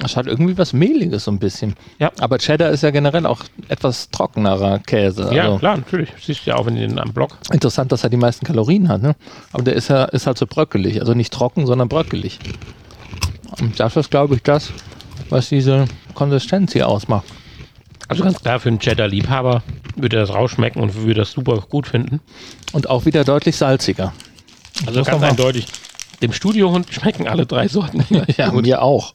Es 0.03 0.17
hat 0.17 0.27
irgendwie 0.27 0.59
was 0.59 0.73
Mehliges 0.73 1.25
so 1.25 1.31
ein 1.31 1.39
bisschen. 1.39 1.75
Ja. 1.99 2.11
Aber 2.19 2.39
Cheddar 2.39 2.71
ist 2.71 2.83
ja 2.83 2.91
generell 2.91 3.27
auch 3.27 3.43
etwas 3.69 4.11
trockenerer 4.11 4.81
Käse. 4.81 5.33
Ja, 5.33 5.45
also 5.45 5.59
klar, 5.59 5.77
natürlich. 5.77 6.11
Siehst 6.21 6.47
du 6.47 6.51
ja 6.51 6.57
auch, 6.57 6.67
du 6.67 6.73
den 6.73 6.99
am 6.99 7.13
Block. 7.13 7.39
Interessant, 7.53 7.93
dass 7.93 8.03
er 8.05 8.11
die 8.11 8.17
meisten 8.17 8.45
Kalorien 8.45 8.89
hat. 8.89 9.03
Ne? 9.03 9.15
Aber 9.53 9.63
der 9.63 9.75
ist, 9.75 9.89
ja, 9.89 10.05
ist 10.05 10.27
halt 10.27 10.39
so 10.39 10.47
bröckelig. 10.47 11.01
Also 11.01 11.15
nicht 11.15 11.33
trocken, 11.33 11.67
sondern 11.67 11.89
bröckelig. 11.89 12.39
Und 13.61 13.79
das 13.79 13.97
ist, 13.97 14.11
glaube 14.11 14.35
ich, 14.35 14.43
das, 14.43 14.73
was 15.31 15.49
diese 15.49 15.87
Konsistenz 16.15 16.73
hier 16.73 16.89
ausmacht. 16.89 17.25
Also 18.09 18.25
ganz 18.25 18.41
klar, 18.41 18.61
für 18.61 18.69
einen 18.69 18.81
Cheddar-Liebhaber 18.81 19.63
würde 19.97 20.17
das 20.17 20.35
rausschmecken 20.35 20.83
und 20.83 20.95
würde 20.95 21.15
das 21.15 21.31
super 21.31 21.65
gut 21.69 21.87
finden. 21.87 22.21
Und 22.73 22.91
auch 22.91 23.07
wieder 23.07 23.25
deutlich 23.25 23.57
salziger. 23.57 24.13
Also 24.87 24.99
Muss 25.01 25.09
ganz 25.09 25.23
eindeutig. 25.23 25.67
Dem 26.23 26.33
Studiohund 26.33 26.93
schmecken 26.93 27.29
alle 27.29 27.47
drei 27.47 27.69
Sorten. 27.69 28.05
Ja, 28.37 28.49
gut. 28.51 28.65
mir 28.65 28.83
auch. 28.83 29.15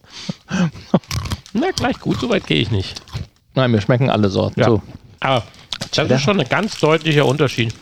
Na, 1.54 1.72
gleich 1.76 2.00
gut, 2.00 2.20
so 2.20 2.30
weit 2.30 2.46
gehe 2.48 2.62
ich 2.62 2.72
nicht. 2.72 3.02
Nein, 3.56 3.72
mir 3.72 3.82
schmecken 3.82 4.10
alle 4.10 4.30
Sorten. 4.30 4.60
Ja. 4.60 4.68
So. 4.68 4.82
Aber 5.20 5.44
das 5.94 6.10
ist 6.10 6.22
schon 6.22 6.40
ein 6.40 6.48
ganz 6.48 6.78
deutlicher 6.80 7.26
Unterschied 7.26 7.74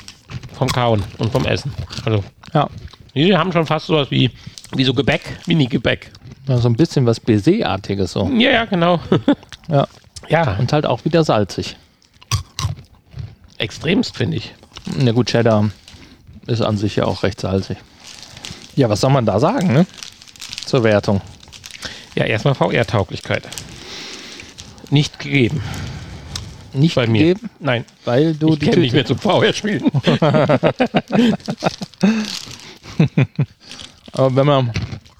vom 0.53 0.69
Kauen 0.69 1.03
und 1.17 1.31
vom 1.31 1.45
Essen. 1.45 1.73
Also, 2.05 2.23
Ja. 2.53 2.69
die 3.15 3.35
haben 3.35 3.51
schon 3.51 3.65
fast 3.65 3.87
sowas 3.87 4.09
wie, 4.11 4.31
wie 4.75 4.83
so 4.83 4.93
Gebäck, 4.93 5.21
Mini-Gebäck. 5.45 6.11
ja, 6.47 6.57
so 6.57 6.69
ein 6.69 6.75
bisschen 6.75 7.05
was 7.05 7.19
Baiser-artiges 7.19 8.11
so. 8.13 8.27
Ja, 8.29 8.51
ja, 8.51 8.65
genau. 8.65 8.99
Ja. 9.69 9.85
ja, 10.29 10.55
Und 10.57 10.71
halt 10.71 10.85
auch 10.85 11.03
wieder 11.03 11.23
salzig. 11.25 11.75
extremst, 13.57 14.15
finde 14.15 14.37
ich. 14.37 14.53
Na 14.97 15.11
gut, 15.11 15.27
Cheddar 15.27 15.69
ist 16.45 16.61
an 16.61 16.77
sich 16.77 16.95
ja 16.95 17.03
auch 17.05 17.23
recht 17.23 17.41
salzig. 17.41 17.77
Ja, 18.77 18.87
was 18.89 19.01
soll 19.01 19.09
man 19.09 19.25
da 19.25 19.39
sagen, 19.39 19.73
ne? 19.73 19.85
Zur 20.65 20.83
Wertung. 20.83 21.19
Ja, 22.15 22.25
erstmal 22.25 22.53
VR-Tauglichkeit. 22.53 23.43
Nicht 24.91 25.19
gegeben 25.19 25.61
Nicht 26.73 26.95
bei 26.95 27.07
mir. 27.07 27.33
gegeben, 27.33 27.49
Nein, 27.59 27.85
weil 28.05 28.35
du 28.35 28.53
ich 28.53 28.59
die 28.59 28.67
kenne 28.67 28.81
nicht 28.81 28.93
Tüte, 28.93 28.97
mehr 28.97 29.05
zum 29.05 29.17
VR-Spielen. 29.17 29.83
Aber 34.13 34.35
wenn 34.35 34.45
man 34.45 34.71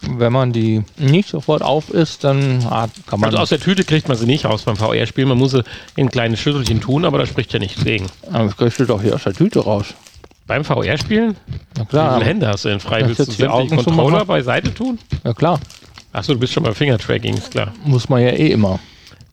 Wenn 0.02 0.32
man 0.32 0.54
die 0.54 0.84
nicht 0.98 1.30
sofort 1.30 1.64
auf 1.64 1.90
isst, 1.90 2.24
dann 2.24 2.64
ah, 2.70 2.88
kann 3.08 3.20
man. 3.20 3.30
Also 3.30 3.40
aus 3.40 3.50
der 3.50 3.60
Tüte 3.60 3.84
kriegt 3.84 4.08
man 4.08 4.16
sie 4.18 4.28
nicht 4.28 4.46
raus 4.46 4.64
beim 4.64 4.78
VR-Spiel. 4.78 5.26
Man 5.26 5.38
muss 5.40 5.52
sie 5.52 5.64
in 5.96 6.10
kleine 6.10 6.38
Schüsselchen 6.38 6.80
tun, 6.80 7.06
aber 7.06 7.18
da 7.18 7.26
spricht 7.26 7.52
ja 7.54 7.60
nichts 7.60 7.84
gegen. 7.84 8.06
Aber 8.32 8.46
das 8.46 8.56
kriegst 8.56 8.80
du 8.80 8.86
doch 8.86 9.02
hier 9.02 9.16
aus 9.16 9.24
der 9.24 9.34
Tüte 9.34 9.60
raus. 9.60 9.96
Beim 10.48 10.64
VR-Spielen? 10.64 11.36
Ja 11.78 11.84
Wie 11.84 11.86
klar. 11.86 12.14
viele 12.16 12.26
Hände 12.26 12.48
hast 12.48 12.66
du 12.66 12.70
denn 12.70 12.80
frei? 12.80 13.02
Ja, 13.02 13.08
Willst 13.08 13.20
du 13.28 13.32
die 13.66 13.76
Controller 13.76 14.26
beiseite 14.26 14.74
tun? 14.74 14.98
Ja 15.24 15.34
klar. 15.34 15.60
Achso, 16.14 16.34
du 16.34 16.40
bist 16.40 16.54
schon 16.54 16.64
beim 16.64 16.74
Fingertracking, 16.74 17.36
ist 17.36 17.52
klar. 17.52 17.74
Muss 17.84 18.08
man 18.10 18.22
ja 18.22 18.30
eh 18.30 18.52
immer. 18.52 18.80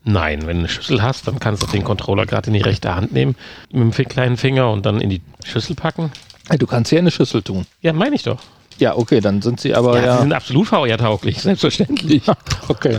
Nein, 0.02 0.40
wenn 0.46 0.56
du 0.56 0.58
eine 0.64 0.68
Schüssel 0.68 1.02
hast, 1.02 1.26
dann 1.28 1.38
kannst 1.38 1.62
du 1.62 1.66
den 1.68 1.84
Controller 1.84 2.26
gerade 2.26 2.48
in 2.48 2.52
die 2.54 2.60
rechte 2.60 2.94
Hand 2.94 3.12
nehmen, 3.12 3.36
mit 3.72 3.96
dem 3.96 4.08
kleinen 4.08 4.36
Finger 4.36 4.70
und 4.70 4.84
dann 4.84 5.00
in 5.00 5.08
die 5.08 5.22
Schüssel 5.44 5.76
packen. 5.76 6.10
Hey, 6.48 6.58
Du 6.58 6.66
kannst 6.66 6.92
in 6.92 6.98
eine 6.98 7.10
Schüssel 7.10 7.42
tun. 7.42 7.64
Ja, 7.80 7.92
meine 7.94 8.16
ich 8.16 8.24
doch. 8.24 8.38
Ja, 8.78 8.96
okay, 8.98 9.20
dann 9.20 9.40
sind 9.40 9.60
sie 9.60 9.74
aber 9.74 9.96
Ja, 9.98 10.04
ja. 10.04 10.16
sie 10.16 10.22
sind 10.22 10.32
absolut 10.32 10.66
VR-tauglich, 10.66 11.38
selbstverständlich. 11.40 12.22
okay. 12.68 12.98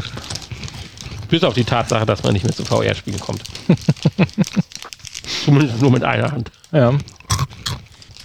Bis 1.29 1.43
auf 1.43 1.53
die 1.53 1.65
Tatsache, 1.65 2.05
dass 2.05 2.23
man 2.23 2.33
nicht 2.33 2.43
mehr 2.43 2.55
zu 2.55 2.63
VR-Spielen 2.65 3.19
kommt. 3.19 3.41
Zumindest 5.43 5.81
nur 5.81 5.91
mit 5.91 6.03
einer 6.03 6.31
Hand. 6.31 6.49
Ja. 6.71 6.93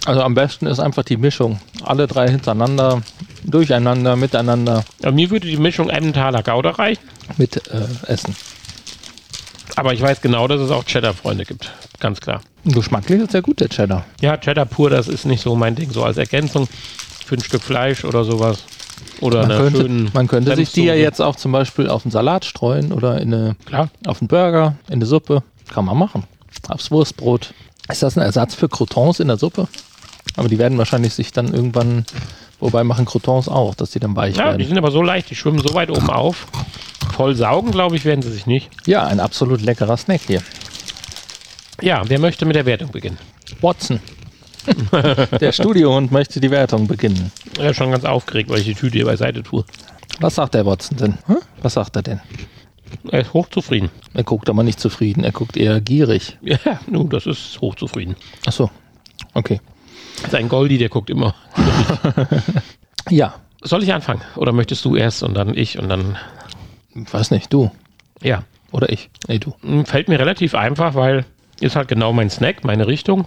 Also 0.05 0.21
am 0.21 0.33
besten 0.33 0.65
ist 0.65 0.79
einfach 0.79 1.03
die 1.03 1.17
Mischung. 1.17 1.59
Alle 1.83 2.07
drei 2.07 2.27
hintereinander, 2.27 3.01
durcheinander, 3.43 4.15
miteinander, 4.15 4.83
Aber 5.03 5.11
mir 5.11 5.29
würde 5.29 5.47
die 5.47 5.57
Mischung 5.57 5.89
Emmentaler 5.89 6.41
Gouda 6.41 6.71
reichen, 6.71 7.03
mit 7.37 7.57
äh, 7.67 7.85
Essen. 8.07 8.35
aber 9.75 9.93
ich 9.93 10.01
weiß 10.01 10.21
genau, 10.21 10.47
dass 10.47 10.59
es 10.59 10.71
auch 10.71 10.83
Cheddar-Freunde 10.85 11.45
gibt. 11.45 11.71
Ganz 11.99 12.19
klar. 12.19 12.41
Geschmacklich 12.65 13.21
ist 13.21 13.33
ja 13.33 13.41
gut, 13.41 13.59
der 13.59 13.69
Cheddar. 13.69 14.05
Ja, 14.21 14.37
Cheddar 14.37 14.65
pur, 14.65 14.89
das 14.89 15.07
ist 15.07 15.25
nicht 15.25 15.41
so 15.41 15.55
mein 15.55 15.75
Ding. 15.75 15.91
So 15.91 16.03
als 16.03 16.17
Ergänzung 16.17 16.67
für 17.25 17.35
ein 17.35 17.43
Stück 17.43 17.61
Fleisch 17.61 18.03
oder 18.03 18.23
sowas. 18.23 18.63
Oder 19.19 19.41
Man 19.45 19.51
eine 19.51 19.61
könnte, 19.71 20.11
man 20.13 20.27
könnte 20.27 20.55
sich 20.55 20.71
die 20.71 20.83
ja 20.85 20.95
jetzt 20.95 21.21
auch 21.21 21.35
zum 21.35 21.51
Beispiel 21.51 21.89
auf 21.89 22.05
einen 22.05 22.11
Salat 22.11 22.43
streuen 22.45 22.91
oder 22.91 23.21
in 23.21 23.33
eine, 23.33 23.55
Klar. 23.65 23.89
auf 24.07 24.19
einen 24.19 24.27
Burger, 24.27 24.75
in 24.87 24.95
eine 24.95 25.05
Suppe. 25.05 25.43
Kann 25.71 25.85
man 25.85 25.97
machen. 25.97 26.23
Aufs 26.69 26.89
Wurstbrot. 26.89 27.53
Ist 27.89 28.01
das 28.03 28.17
ein 28.17 28.23
Ersatz 28.23 28.55
für 28.55 28.67
Croutons 28.67 29.19
in 29.19 29.27
der 29.27 29.37
Suppe? 29.37 29.67
Aber 30.35 30.47
die 30.47 30.57
werden 30.59 30.77
wahrscheinlich 30.77 31.13
sich 31.13 31.31
dann 31.31 31.53
irgendwann, 31.53 32.05
wobei 32.59 32.83
machen 32.83 33.05
Croutons 33.05 33.47
auch, 33.49 33.75
dass 33.75 33.91
die 33.91 33.99
dann 33.99 34.15
weich 34.15 34.35
Ja, 34.37 34.51
die 34.53 34.59
werden. 34.59 34.67
sind 34.67 34.77
aber 34.77 34.91
so 34.91 35.01
leicht, 35.01 35.29
die 35.29 35.35
schwimmen 35.35 35.59
so 35.59 35.73
weit 35.73 35.89
oben 35.89 36.09
auf. 36.09 36.47
Voll 37.15 37.35
saugen, 37.35 37.71
glaube 37.71 37.95
ich, 37.95 38.05
werden 38.05 38.21
sie 38.21 38.31
sich 38.31 38.45
nicht. 38.45 38.69
Ja, 38.85 39.05
ein 39.05 39.19
absolut 39.19 39.61
leckerer 39.61 39.97
Snack 39.97 40.21
hier. 40.27 40.41
Ja, 41.81 42.01
wer 42.07 42.19
möchte 42.19 42.45
mit 42.45 42.55
der 42.55 42.65
Wertung 42.65 42.91
beginnen? 42.91 43.17
Watson. 43.61 43.99
der 45.41 45.51
Studiohund 45.51 46.11
möchte 46.11 46.39
die 46.39 46.51
Wertung 46.51 46.87
beginnen. 46.87 47.31
Er 47.57 47.71
ist 47.71 47.77
schon 47.77 47.91
ganz 47.91 48.05
aufgeregt, 48.05 48.49
weil 48.49 48.59
ich 48.59 48.65
die 48.65 48.75
Tüte 48.75 48.97
hier 48.97 49.05
beiseite 49.05 49.41
tue. 49.41 49.65
Was 50.19 50.35
sagt 50.35 50.53
der 50.53 50.65
Watson 50.65 50.97
denn? 50.97 51.17
Hm? 51.25 51.37
Was 51.61 51.73
sagt 51.73 51.95
er 51.95 52.03
denn? 52.03 52.21
Er 53.09 53.21
ist 53.21 53.33
hochzufrieden. 53.33 53.89
Er 54.13 54.23
guckt 54.23 54.49
aber 54.49 54.63
nicht 54.63 54.79
zufrieden, 54.79 55.23
er 55.23 55.31
guckt 55.31 55.57
eher 55.57 55.81
gierig. 55.81 56.37
Ja, 56.41 56.57
nun, 56.87 57.09
das 57.09 57.25
ist 57.25 57.59
hochzufrieden. 57.61 58.15
Ach 58.45 58.51
so. 58.51 58.69
Okay. 59.33 59.59
Sein 60.29 60.49
Goldie, 60.49 60.77
der 60.77 60.89
guckt 60.89 61.09
immer. 61.09 61.35
Ja, 63.09 63.33
Soll 63.63 63.83
ich 63.83 63.93
anfangen? 63.93 64.21
Oder 64.35 64.53
möchtest 64.53 64.83
du 64.85 64.95
erst 64.95 65.21
und 65.21 65.35
dann 65.35 65.55
ich 65.55 65.77
und 65.77 65.87
dann. 65.87 66.17
weiß 66.95 67.31
nicht, 67.31 67.53
du 67.53 67.71
Ja, 68.21 68.43
oder 68.71 68.91
ich. 68.91 69.09
Nee, 69.27 69.37
du. 69.37 69.53
Hm, 69.61 69.85
fällt 69.85 70.07
mir 70.07 70.19
relativ 70.19 70.55
einfach, 70.55 70.95
weil 70.95 71.25
ist 71.59 71.75
halt 71.75 71.87
genau 71.87 72.11
mein 72.11 72.31
Snack, 72.31 72.63
meine 72.63 72.87
Richtung. 72.87 73.25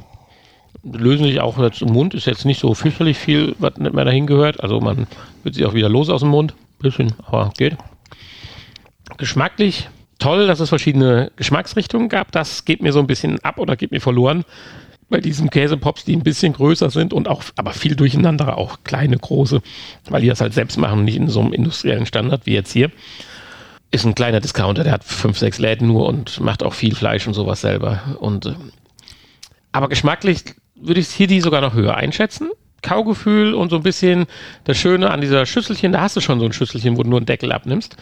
Lösen 0.82 1.24
sich 1.26 1.40
auch 1.40 1.56
jetzt 1.58 1.82
im 1.82 1.92
Mund, 1.92 2.14
ist 2.14 2.26
jetzt 2.26 2.44
nicht 2.44 2.60
so 2.60 2.74
fürchterlich 2.74 3.16
viel, 3.16 3.54
was 3.60 3.76
nicht 3.76 3.94
mehr 3.94 4.04
dahin 4.04 4.26
gehört. 4.26 4.60
Also 4.60 4.80
man 4.80 5.06
wird 5.44 5.54
sich 5.54 5.64
auch 5.64 5.74
wieder 5.74 5.88
los 5.88 6.10
aus 6.10 6.20
dem 6.20 6.30
Mund. 6.30 6.54
Bisschen, 6.80 7.14
aber 7.24 7.52
geht. 7.56 7.76
Geschmacklich 9.16 9.88
toll, 10.18 10.48
dass 10.48 10.58
es 10.58 10.68
verschiedene 10.68 11.30
Geschmacksrichtungen 11.36 12.08
gab. 12.08 12.32
Das 12.32 12.64
geht 12.64 12.82
mir 12.82 12.92
so 12.92 12.98
ein 12.98 13.06
bisschen 13.06 13.38
ab 13.44 13.58
oder 13.58 13.76
geht 13.76 13.92
mir 13.92 14.00
verloren 14.00 14.44
bei 15.08 15.20
diesen 15.20 15.50
Käsepops, 15.50 16.04
die 16.04 16.16
ein 16.16 16.23
bisschen 16.23 16.52
größer 16.52 16.90
sind 16.90 17.12
und 17.12 17.28
auch, 17.28 17.44
aber 17.56 17.73
viel 17.73 17.94
durcheinander, 17.96 18.58
auch 18.58 18.78
kleine, 18.84 19.16
große, 19.16 19.62
weil 20.08 20.23
die 20.23 20.28
das 20.28 20.40
halt 20.40 20.54
selbst 20.54 20.76
machen, 20.76 21.04
nicht 21.04 21.16
in 21.16 21.28
so 21.28 21.40
einem 21.40 21.52
industriellen 21.52 22.06
Standard 22.06 22.46
wie 22.46 22.54
jetzt 22.54 22.73
hier 22.73 22.90
ist 23.94 24.04
ein 24.04 24.14
kleiner 24.14 24.40
Discounter, 24.40 24.82
der 24.82 24.92
hat 24.92 25.04
fünf, 25.04 25.38
sechs 25.38 25.58
Läden 25.58 25.88
nur 25.88 26.06
und 26.06 26.40
macht 26.40 26.62
auch 26.62 26.75
viel 26.75 26.94
Fleisch 26.94 27.26
und 27.26 27.34
sowas 27.34 27.61
selber. 27.61 28.16
Und, 28.18 28.46
äh, 28.46 28.54
aber 29.73 29.88
geschmacklich 29.88 30.42
würde 30.75 31.00
ich 31.00 31.08
hier 31.08 31.28
die 31.28 31.40
sogar 31.40 31.61
noch 31.61 31.75
höher 31.75 31.96
einschätzen. 31.96 32.50
Kaugefühl 32.82 33.54
und 33.54 33.70
so 33.70 33.76
ein 33.76 33.82
bisschen 33.82 34.26
das 34.64 34.76
Schöne 34.76 35.11
an 35.11 35.20
dieser 35.20 35.46
Schüsselchen, 35.46 35.92
da 35.92 36.02
hast 36.02 36.16
du 36.16 36.20
schon 36.20 36.38
so 36.38 36.44
ein 36.44 36.52
Schüsselchen, 36.52 36.99
wo 36.99 37.02
du 37.02 37.08
nur 37.08 37.20
einen 37.20 37.26
Deckel 37.26 37.52
abnimmst. 37.52 37.96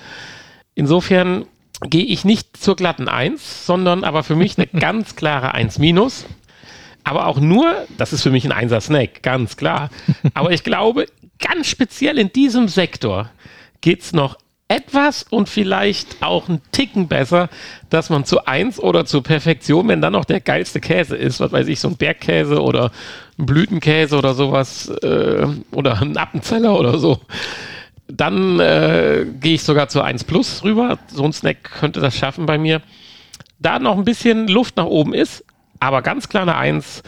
Insofern 0.74 1.44
gehe 1.82 2.04
ich 2.04 2.24
nicht 2.24 2.56
zur 2.56 2.74
glatten 2.74 3.08
1, 3.08 3.66
sondern 3.66 4.02
aber 4.02 4.22
für 4.22 4.34
mich 4.34 4.56
eine 4.58 4.66
ganz 4.80 5.14
klare 5.14 5.54
1 5.54 5.78
minus. 5.78 6.24
Aber 7.04 7.26
auch 7.26 7.40
nur, 7.40 7.74
das 7.98 8.12
ist 8.12 8.22
für 8.22 8.30
mich 8.30 8.44
ein 8.44 8.52
Einser-Snack, 8.52 9.22
ganz 9.22 9.56
klar. 9.56 9.90
Aber 10.34 10.52
ich 10.52 10.62
glaube, 10.62 11.06
ganz 11.40 11.66
speziell 11.66 12.18
in 12.18 12.32
diesem 12.32 12.68
Sektor 12.68 13.30
geht 13.80 14.02
es 14.02 14.12
noch 14.12 14.38
etwas 14.68 15.24
und 15.28 15.50
vielleicht 15.50 16.22
auch 16.22 16.48
einen 16.48 16.62
Ticken 16.72 17.06
besser, 17.06 17.50
dass 17.90 18.08
man 18.08 18.24
zu 18.24 18.46
1 18.46 18.78
oder 18.78 19.04
zur 19.04 19.22
Perfektion, 19.22 19.88
wenn 19.88 20.00
dann 20.00 20.14
noch 20.14 20.24
der 20.24 20.40
geilste 20.40 20.80
Käse 20.80 21.16
ist, 21.16 21.40
was 21.40 21.52
weiß 21.52 21.68
ich, 21.68 21.78
so 21.78 21.88
ein 21.88 21.96
Bergkäse 21.96 22.62
oder 22.62 22.90
ein 23.38 23.44
Blütenkäse 23.44 24.16
oder 24.16 24.32
sowas 24.32 24.88
äh, 25.02 25.46
oder 25.72 26.00
ein 26.00 26.16
Appenzeller 26.16 26.78
oder 26.78 26.98
so, 26.98 27.20
dann 28.08 28.60
äh, 28.60 29.26
gehe 29.40 29.54
ich 29.54 29.62
sogar 29.62 29.88
zu 29.88 30.00
1 30.00 30.24
Plus 30.24 30.64
rüber. 30.64 30.98
So 31.08 31.24
ein 31.24 31.32
Snack 31.32 31.64
könnte 31.80 32.00
das 32.00 32.16
schaffen 32.16 32.46
bei 32.46 32.56
mir. 32.56 32.80
Da 33.58 33.78
noch 33.78 33.96
ein 33.96 34.04
bisschen 34.04 34.48
Luft 34.48 34.76
nach 34.76 34.86
oben 34.86 35.12
ist, 35.12 35.44
aber 35.82 36.02
ganz 36.02 36.28
klar 36.28 36.42
eine 36.42 36.56
1 36.56 37.02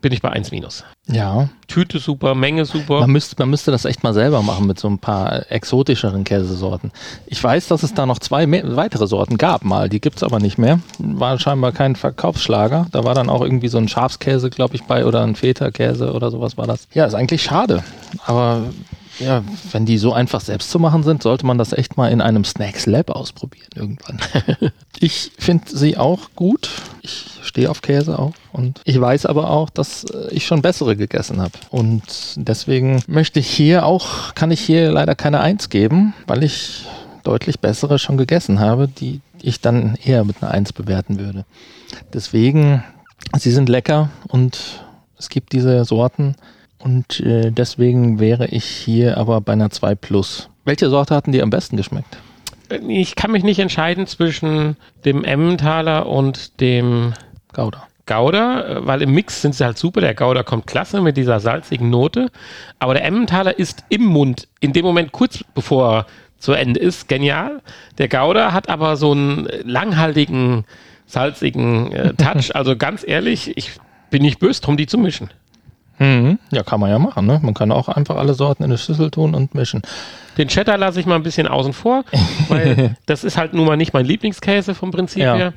bin 0.00 0.12
ich 0.12 0.22
bei 0.22 0.30
1 0.30 0.50
minus. 0.50 0.84
Ja, 1.08 1.48
Tüte 1.66 1.98
super, 1.98 2.34
Menge 2.34 2.64
super. 2.64 3.00
man 3.00 3.10
müsste, 3.10 3.34
man 3.38 3.50
müsste 3.50 3.70
das 3.70 3.84
echt 3.84 4.02
mal 4.02 4.14
selber 4.14 4.40
machen 4.42 4.66
mit 4.66 4.78
so 4.78 4.88
ein 4.88 4.98
paar 4.98 5.50
exotischeren 5.50 6.24
Käsesorten. 6.24 6.90
Ich 7.26 7.42
weiß, 7.42 7.68
dass 7.68 7.82
es 7.82 7.92
da 7.92 8.06
noch 8.06 8.18
zwei 8.18 8.46
mehr, 8.46 8.76
weitere 8.76 9.06
Sorten 9.06 9.36
gab 9.36 9.64
mal, 9.64 9.88
die 9.88 10.00
gibt 10.00 10.16
es 10.16 10.22
aber 10.22 10.38
nicht 10.38 10.56
mehr. 10.56 10.80
War 10.98 11.38
scheinbar 11.38 11.72
kein 11.72 11.96
Verkaufsschlager. 11.96 12.86
Da 12.92 13.04
war 13.04 13.14
dann 13.14 13.28
auch 13.28 13.42
irgendwie 13.42 13.68
so 13.68 13.78
ein 13.78 13.88
Schafskäse, 13.88 14.48
glaube 14.48 14.76
ich, 14.76 14.84
bei 14.84 15.04
oder 15.04 15.22
ein 15.22 15.34
Feta-Käse 15.34 16.12
oder 16.12 16.30
sowas 16.30 16.56
war 16.56 16.66
das. 16.66 16.88
Ja, 16.94 17.04
ist 17.04 17.14
eigentlich 17.14 17.42
schade. 17.42 17.82
Aber 18.24 18.62
ja, 19.20 19.44
wenn 19.72 19.86
die 19.86 19.98
so 19.98 20.12
einfach 20.12 20.40
selbst 20.40 20.70
zu 20.70 20.78
machen 20.78 21.02
sind, 21.02 21.22
sollte 21.22 21.46
man 21.46 21.58
das 21.58 21.72
echt 21.72 21.96
mal 21.96 22.10
in 22.10 22.20
einem 22.20 22.44
Snacks 22.44 22.86
Lab 22.86 23.10
ausprobieren 23.10 23.68
irgendwann. 23.74 24.18
ich 24.98 25.32
finde 25.38 25.64
sie 25.76 25.96
auch 25.96 26.30
gut. 26.34 26.70
Ich 27.02 27.26
stehe 27.42 27.70
auf 27.70 27.82
Käse 27.82 28.18
auch. 28.18 28.32
Und 28.52 28.80
ich 28.84 29.00
weiß 29.00 29.26
aber 29.26 29.50
auch, 29.50 29.70
dass 29.70 30.04
äh, 30.04 30.28
ich 30.30 30.46
schon 30.46 30.62
bessere 30.62 30.96
gegessen 30.96 31.40
habe. 31.40 31.52
Und 31.70 32.02
deswegen 32.36 33.02
möchte 33.06 33.40
ich 33.40 33.48
hier 33.48 33.84
auch, 33.84 34.34
kann 34.34 34.50
ich 34.50 34.60
hier 34.60 34.90
leider 34.90 35.14
keine 35.14 35.40
Eins 35.40 35.68
geben, 35.68 36.14
weil 36.26 36.42
ich 36.42 36.86
deutlich 37.22 37.60
bessere 37.60 37.98
schon 37.98 38.16
gegessen 38.16 38.60
habe, 38.60 38.88
die 38.88 39.20
ich 39.42 39.60
dann 39.60 39.96
eher 40.02 40.24
mit 40.24 40.42
einer 40.42 40.50
Eins 40.50 40.72
bewerten 40.72 41.18
würde. 41.18 41.44
Deswegen, 42.12 42.82
sie 43.36 43.50
sind 43.50 43.68
lecker 43.68 44.10
und 44.28 44.58
es 45.18 45.28
gibt 45.28 45.52
diese 45.52 45.84
Sorten. 45.84 46.36
Und 46.80 47.20
äh, 47.20 47.50
deswegen 47.50 48.20
wäre 48.20 48.46
ich 48.46 48.64
hier 48.64 49.18
aber 49.18 49.40
bei 49.40 49.52
einer 49.52 49.70
2 49.70 49.94
Plus. 49.94 50.48
Welche 50.64 50.88
Sorte 50.88 51.14
hatten 51.14 51.32
dir 51.32 51.42
am 51.42 51.50
besten 51.50 51.76
geschmeckt? 51.76 52.18
Ich 52.88 53.16
kann 53.16 53.32
mich 53.32 53.42
nicht 53.42 53.58
entscheiden 53.58 54.06
zwischen 54.06 54.76
dem 55.04 55.24
Emmentaler 55.24 56.06
und 56.06 56.60
dem 56.60 57.12
Gouda. 57.52 57.86
Gouda, 58.06 58.64
äh, 58.64 58.86
weil 58.86 59.02
im 59.02 59.12
Mix 59.12 59.42
sind 59.42 59.54
sie 59.54 59.64
halt 59.64 59.78
super. 59.78 60.00
Der 60.00 60.14
Gouda 60.14 60.42
kommt 60.42 60.66
klasse 60.66 61.00
mit 61.00 61.16
dieser 61.16 61.38
salzigen 61.40 61.90
Note. 61.90 62.30
Aber 62.78 62.94
der 62.94 63.04
Emmentaler 63.04 63.58
ist 63.58 63.84
im 63.88 64.04
Mund, 64.04 64.48
in 64.60 64.72
dem 64.72 64.84
Moment 64.84 65.12
kurz 65.12 65.44
bevor 65.54 65.92
er 65.92 66.06
zu 66.38 66.52
Ende 66.52 66.80
ist, 66.80 67.08
genial. 67.08 67.60
Der 67.98 68.08
Gouda 68.08 68.52
hat 68.52 68.68
aber 68.68 68.96
so 68.96 69.12
einen 69.12 69.48
langhaltigen, 69.64 70.64
salzigen 71.06 71.92
äh, 71.92 72.14
Touch. 72.14 72.50
also 72.54 72.76
ganz 72.76 73.06
ehrlich, 73.06 73.56
ich 73.56 73.72
bin 74.10 74.22
nicht 74.22 74.38
böse 74.38 74.62
drum, 74.62 74.76
die 74.76 74.86
zu 74.86 74.96
mischen. 74.98 75.30
Mhm. 76.00 76.38
Ja, 76.50 76.62
kann 76.62 76.80
man 76.80 76.90
ja 76.90 76.98
machen. 76.98 77.26
Ne? 77.26 77.38
Man 77.42 77.54
kann 77.54 77.70
auch 77.70 77.88
einfach 77.88 78.16
alle 78.16 78.34
Sorten 78.34 78.62
in 78.64 78.70
eine 78.70 78.78
Schüssel 78.78 79.10
tun 79.10 79.34
und 79.34 79.54
mischen. 79.54 79.82
Den 80.38 80.48
Cheddar 80.48 80.78
lasse 80.78 80.98
ich 80.98 81.04
mal 81.06 81.14
ein 81.16 81.22
bisschen 81.22 81.46
außen 81.46 81.72
vor, 81.74 82.04
weil 82.48 82.96
das 83.06 83.22
ist 83.22 83.36
halt 83.36 83.52
nun 83.52 83.66
mal 83.66 83.76
nicht 83.76 83.92
mein 83.92 84.06
Lieblingskäse 84.06 84.74
vom 84.74 84.90
Prinzip 84.90 85.22
Ja. 85.22 85.36
her. 85.36 85.52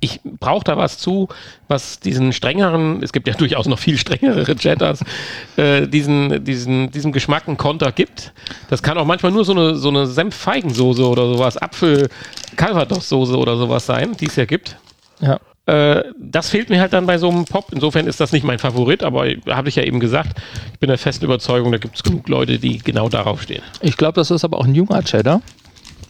Ich 0.00 0.20
brauche 0.24 0.64
da 0.64 0.76
was 0.76 0.98
zu, 0.98 1.28
was 1.68 2.00
diesen 2.00 2.32
strengeren, 2.32 3.02
es 3.04 3.12
gibt 3.12 3.28
ja 3.28 3.34
durchaus 3.38 3.66
noch 3.66 3.78
viel 3.78 3.98
strengere 3.98 4.56
Cheddars, 4.56 5.04
äh, 5.56 5.86
diesen, 5.86 6.42
diesen, 6.42 6.90
diesem 6.90 7.12
Geschmack 7.12 7.46
einen 7.46 7.58
Konter 7.58 7.92
gibt. 7.92 8.32
Das 8.70 8.82
kann 8.82 8.96
auch 8.98 9.04
manchmal 9.04 9.30
nur 9.30 9.44
so 9.44 9.52
eine, 9.52 9.76
so 9.76 9.90
eine 9.90 10.06
Senf-Feigensoße 10.06 11.06
oder 11.06 11.28
sowas, 11.28 11.56
Apfel-Calvados-Soße 11.58 13.36
oder 13.36 13.56
sowas 13.56 13.86
sein, 13.86 14.16
die 14.18 14.26
es 14.26 14.36
ja 14.36 14.44
gibt. 14.46 14.76
Ja. 15.20 15.38
Äh, 15.66 16.02
das 16.18 16.50
fehlt 16.50 16.70
mir 16.70 16.80
halt 16.80 16.92
dann 16.92 17.06
bei 17.06 17.18
so 17.18 17.28
einem 17.28 17.44
Pop. 17.44 17.66
Insofern 17.72 18.06
ist 18.06 18.20
das 18.20 18.32
nicht 18.32 18.44
mein 18.44 18.58
Favorit, 18.58 19.02
aber 19.02 19.26
habe 19.48 19.68
ich 19.68 19.76
ja 19.76 19.84
eben 19.84 20.00
gesagt, 20.00 20.38
ich 20.72 20.78
bin 20.80 20.88
der 20.88 20.98
festen 20.98 21.24
Überzeugung, 21.24 21.70
da 21.72 21.78
gibt 21.78 21.96
es 21.96 22.02
genug 22.02 22.28
Leute, 22.28 22.58
die 22.58 22.78
genau 22.78 23.08
darauf 23.08 23.42
stehen. 23.42 23.62
Ich 23.80 23.96
glaube, 23.96 24.14
das 24.14 24.30
ist 24.30 24.44
aber 24.44 24.58
auch 24.58 24.66
ein 24.66 24.74
junger 24.74 25.02
Cheddar. 25.02 25.40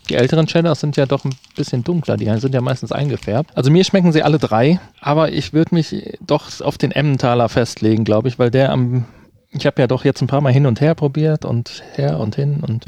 Die 0.09 0.14
älteren 0.14 0.47
Cheddars 0.47 0.80
sind 0.80 0.97
ja 0.97 1.06
doch 1.06 1.25
ein 1.25 1.35
bisschen 1.54 1.85
dunkler, 1.85 2.16
die 2.16 2.25
sind 2.38 2.54
ja 2.54 2.61
meistens 2.61 2.90
eingefärbt. 2.92 3.56
Also 3.56 3.71
mir 3.71 3.85
schmecken 3.85 4.12
sie 4.12 4.23
alle 4.23 4.38
drei, 4.38 4.80
aber 5.00 5.32
ich 5.32 5.52
würde 5.52 5.75
mich 5.75 6.18
doch 6.21 6.61
auf 6.61 6.76
den 6.76 6.90
Emmentaler 6.90 7.49
festlegen, 7.49 8.04
glaube 8.04 8.28
ich, 8.28 8.38
weil 8.38 8.50
der 8.50 8.73
am, 8.73 9.04
ich 9.50 9.64
habe 9.64 9.80
ja 9.80 9.87
doch 9.87 10.04
jetzt 10.04 10.21
ein 10.21 10.26
paar 10.26 10.40
Mal 10.40 10.52
hin 10.52 10.66
und 10.66 10.80
her 10.80 10.94
probiert 10.94 11.44
und 11.44 11.85
her 11.94 12.18
und 12.18 12.35
hin 12.35 12.61
und 12.66 12.87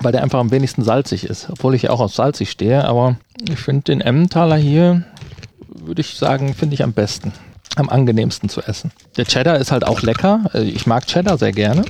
weil 0.00 0.12
der 0.12 0.22
einfach 0.22 0.40
am 0.40 0.50
wenigsten 0.50 0.82
salzig 0.82 1.24
ist, 1.24 1.48
obwohl 1.50 1.74
ich 1.74 1.82
ja 1.82 1.90
auch 1.90 2.00
auf 2.00 2.12
salzig 2.12 2.50
stehe, 2.50 2.84
aber 2.84 3.16
ich 3.48 3.58
finde 3.58 3.84
den 3.84 4.00
Emmentaler 4.00 4.56
hier, 4.56 5.04
würde 5.74 6.00
ich 6.00 6.14
sagen, 6.14 6.54
finde 6.54 6.74
ich 6.74 6.82
am 6.82 6.92
besten 6.92 7.32
am 7.76 7.88
angenehmsten 7.88 8.48
zu 8.48 8.60
essen. 8.62 8.92
Der 9.16 9.24
Cheddar 9.24 9.58
ist 9.58 9.72
halt 9.72 9.84
auch 9.86 10.02
lecker. 10.02 10.44
Äh, 10.54 10.62
ich 10.62 10.86
mag 10.86 11.06
Cheddar 11.06 11.38
sehr 11.38 11.52
gerne. 11.52 11.84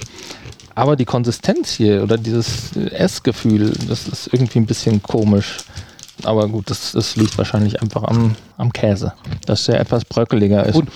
Aber 0.74 0.96
die 0.96 1.04
Konsistenz 1.04 1.72
hier 1.72 2.02
oder 2.02 2.18
dieses 2.18 2.76
Essgefühl, 2.76 3.72
das 3.88 4.08
ist 4.08 4.28
irgendwie 4.32 4.58
ein 4.58 4.66
bisschen 4.66 5.02
komisch. 5.02 5.58
Aber 6.24 6.48
gut, 6.48 6.70
das, 6.70 6.92
das 6.92 7.16
liegt 7.16 7.36
wahrscheinlich 7.38 7.80
einfach 7.80 8.04
am, 8.04 8.34
am 8.56 8.72
Käse, 8.72 9.12
dass 9.46 9.66
der 9.66 9.80
etwas 9.80 10.04
bröckeliger 10.04 10.64
ist. 10.64 10.74
Gut, 10.74 10.88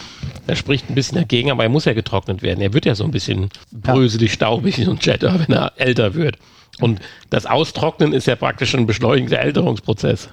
er 0.47 0.57
spricht 0.57 0.89
ein 0.89 0.95
bisschen 0.95 1.19
dagegen, 1.19 1.51
aber 1.51 1.65
er 1.65 1.69
muss 1.69 1.85
ja 1.85 1.93
getrocknet 1.93 2.43
werden. 2.43 2.61
Er 2.61 2.73
wird 2.73 2.87
ja 2.87 2.95
so 2.95 3.05
ein 3.05 3.11
bisschen 3.11 3.51
bröselig, 3.73 4.33
staubig 4.33 4.87
und 4.89 5.01
Cheddar, 5.01 5.39
wenn 5.41 5.55
er 5.55 5.73
älter 5.77 6.15
wird. 6.15 6.39
Und 6.81 7.01
das 7.31 7.47
Austrocknen 7.47 8.13
ist 8.13 8.27
ja 8.27 8.37
praktisch 8.37 8.75
ein 8.75 8.87
beschleunigter 8.87 9.41
Älterungsprozess. 9.41 10.29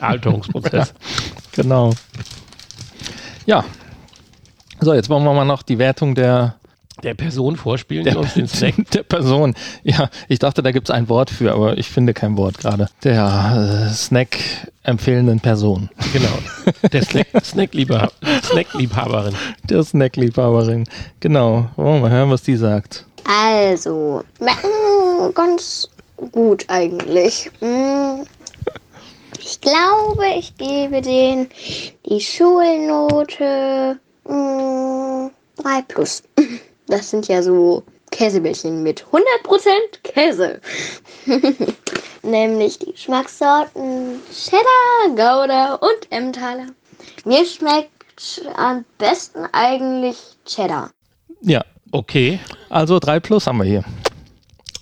Alterungsprozess. 0.00 0.72
ja, 0.72 1.32
genau. 1.62 1.92
Ja. 3.46 3.64
So, 4.80 4.92
jetzt 4.94 5.08
wollen 5.08 5.24
wir 5.24 5.32
mal 5.32 5.44
noch 5.44 5.62
die 5.62 5.78
Wertung 5.78 6.14
der 6.14 6.56
der 7.02 7.14
Person 7.14 7.56
vorspielen, 7.56 8.04
der, 8.04 8.18
uns 8.18 8.34
den 8.34 8.46
Snack. 8.48 8.74
Der 8.92 9.02
Person. 9.02 9.54
Ja, 9.82 10.08
ich 10.28 10.38
dachte, 10.38 10.62
da 10.62 10.70
gibt 10.70 10.88
es 10.88 10.94
ein 10.94 11.08
Wort 11.08 11.28
für, 11.28 11.52
aber 11.52 11.76
ich 11.76 11.88
finde 11.88 12.14
kein 12.14 12.36
Wort 12.36 12.58
gerade. 12.58 12.88
Der 13.02 13.88
äh, 13.90 13.92
Snack 13.92 14.38
empfehlenden 14.84 15.40
Person. 15.40 15.90
Genau. 16.12 16.38
Der 16.92 17.02
Snack, 17.04 17.26
Snack-Liebhaberin. 17.42 18.10
Snack 18.42 18.68
Der 19.64 19.82
Snack-Liebhaberin. 19.82 20.84
Genau. 21.20 21.68
Wollen 21.76 21.94
wir 21.96 22.00
mal 22.00 22.10
hören, 22.10 22.30
was 22.30 22.42
die 22.42 22.56
sagt. 22.56 23.04
Also, 23.24 24.22
ganz 25.34 25.88
gut 26.30 26.64
eigentlich. 26.68 27.50
Mm, 27.60 28.22
ich 29.44 29.60
glaube, 29.60 30.26
ich 30.38 30.56
gebe 30.56 31.02
den 31.02 31.48
die 32.06 32.20
Schulnote 32.20 33.98
3 34.24 34.32
mm, 34.32 35.30
plus. 35.88 36.22
Das 36.86 37.08
sind 37.08 37.28
ja 37.28 37.42
so 37.42 37.82
Käsebällchen 38.10 38.82
mit 38.82 39.06
100% 39.10 39.70
Käse. 40.02 40.60
Nämlich 42.22 42.78
die 42.78 42.92
Geschmackssorten 42.92 44.20
Cheddar, 44.30 45.08
Gouda 45.08 45.76
und 45.76 46.10
Emmentaler. 46.10 46.66
Mir 47.24 47.46
schmeckt 47.46 48.42
am 48.54 48.84
besten 48.98 49.46
eigentlich 49.52 50.18
Cheddar. 50.44 50.90
Ja, 51.40 51.64
okay. 51.90 52.38
Also 52.68 52.98
3 52.98 53.20
plus 53.20 53.46
haben 53.46 53.58
wir 53.58 53.64
hier. 53.64 53.84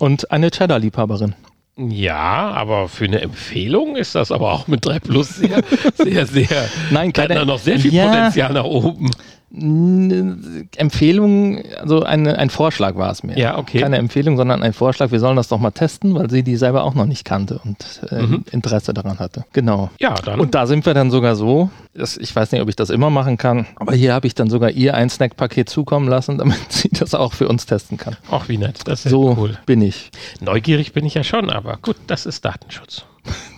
Und 0.00 0.32
eine 0.32 0.50
Cheddar-Liebhaberin. 0.50 1.36
Ja, 1.76 2.50
aber 2.50 2.88
für 2.88 3.06
eine 3.06 3.22
Empfehlung 3.22 3.96
ist 3.96 4.14
das 4.14 4.30
aber 4.30 4.52
auch 4.52 4.66
mit 4.68 4.84
3 4.84 5.00
Plus 5.00 5.36
sehr, 5.36 5.62
sehr, 5.94 6.26
sehr. 6.26 6.68
Nein, 6.90 7.12
keine, 7.14 7.34
da 7.34 7.44
noch 7.44 7.58
sehr 7.58 7.78
viel 7.78 7.94
ja, 7.94 8.06
Potenzial 8.06 8.52
nach 8.52 8.64
oben. 8.64 9.10
Empfehlung, 9.54 11.62
also 11.78 12.02
eine, 12.02 12.38
ein 12.38 12.48
Vorschlag 12.48 12.94
war 12.94 13.10
es 13.10 13.22
mir. 13.22 13.38
Ja, 13.38 13.58
okay. 13.58 13.80
Keine 13.80 13.98
Empfehlung, 13.98 14.38
sondern 14.38 14.62
ein 14.62 14.72
Vorschlag, 14.72 15.10
wir 15.10 15.20
sollen 15.20 15.36
das 15.36 15.48
doch 15.48 15.58
mal 15.58 15.72
testen, 15.72 16.14
weil 16.14 16.30
sie 16.30 16.42
die 16.42 16.56
selber 16.56 16.84
auch 16.84 16.94
noch 16.94 17.04
nicht 17.04 17.26
kannte 17.26 17.60
und 17.62 18.00
äh, 18.10 18.22
mhm. 18.22 18.44
Interesse 18.50 18.94
daran 18.94 19.18
hatte. 19.18 19.44
Genau. 19.52 19.90
Ja, 20.00 20.14
dann. 20.14 20.40
Und 20.40 20.54
da 20.54 20.66
sind 20.66 20.86
wir 20.86 20.94
dann 20.94 21.10
sogar 21.10 21.36
so, 21.36 21.68
dass, 21.92 22.16
ich 22.16 22.34
weiß 22.34 22.52
nicht, 22.52 22.62
ob 22.62 22.68
ich 22.70 22.76
das 22.76 22.88
immer 22.88 23.10
machen 23.10 23.36
kann, 23.36 23.66
aber 23.76 23.92
hier 23.92 24.14
habe 24.14 24.26
ich 24.26 24.34
dann 24.34 24.48
sogar 24.48 24.70
ihr 24.70 24.94
ein 24.94 25.10
Snackpaket 25.10 25.68
zukommen 25.68 26.08
lassen, 26.08 26.38
damit 26.38 26.72
sie 26.72 26.88
das 26.88 27.14
auch 27.14 27.34
für 27.34 27.46
uns 27.46 27.66
testen 27.66 27.98
kann. 27.98 28.16
Ach, 28.30 28.48
wie 28.48 28.56
nett. 28.56 28.80
Das 28.86 29.04
ist 29.04 29.10
so 29.10 29.36
cool. 29.38 29.58
bin 29.66 29.82
ich. 29.82 30.10
Neugierig 30.40 30.94
bin 30.94 31.04
ich 31.04 31.12
ja 31.12 31.24
schon, 31.24 31.50
aber 31.50 31.78
gut, 31.82 31.96
das 32.06 32.24
ist 32.24 32.42
Datenschutz. 32.44 33.04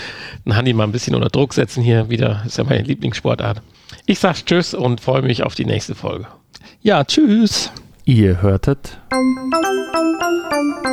den 0.46 0.56
Handy 0.56 0.74
mal 0.74 0.86
ein 0.86 0.92
bisschen 0.92 1.16
unter 1.16 1.30
Druck 1.30 1.54
setzen 1.54 1.84
hier 1.84 2.10
wieder. 2.10 2.44
Ist 2.46 2.58
ja 2.58 2.64
meine 2.64 2.84
Lieblingssportart. 2.84 3.62
Ich 4.06 4.20
sag 4.20 4.46
Tschüss 4.46 4.74
und 4.74 5.02
freue 5.02 5.22
mich 5.22 5.44
auf 5.44 5.56
die 5.56 5.66
nächste 5.66 5.96
Folge. 5.96 6.28
Ja, 6.82 7.04
tschüss. 7.04 7.72
Ihr 8.06 8.42
hörtet 8.42 9.00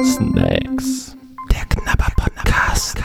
Snacks. 0.04 1.16
Der 1.50 1.64
Knabber 1.68 2.12
Podcast. 2.16 2.98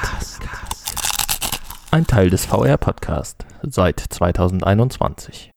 Ein 1.91 2.05
Teil 2.05 2.29
des 2.29 2.45
VR 2.45 2.77
Podcast 2.77 3.45
seit 3.63 3.99
2021. 3.99 5.54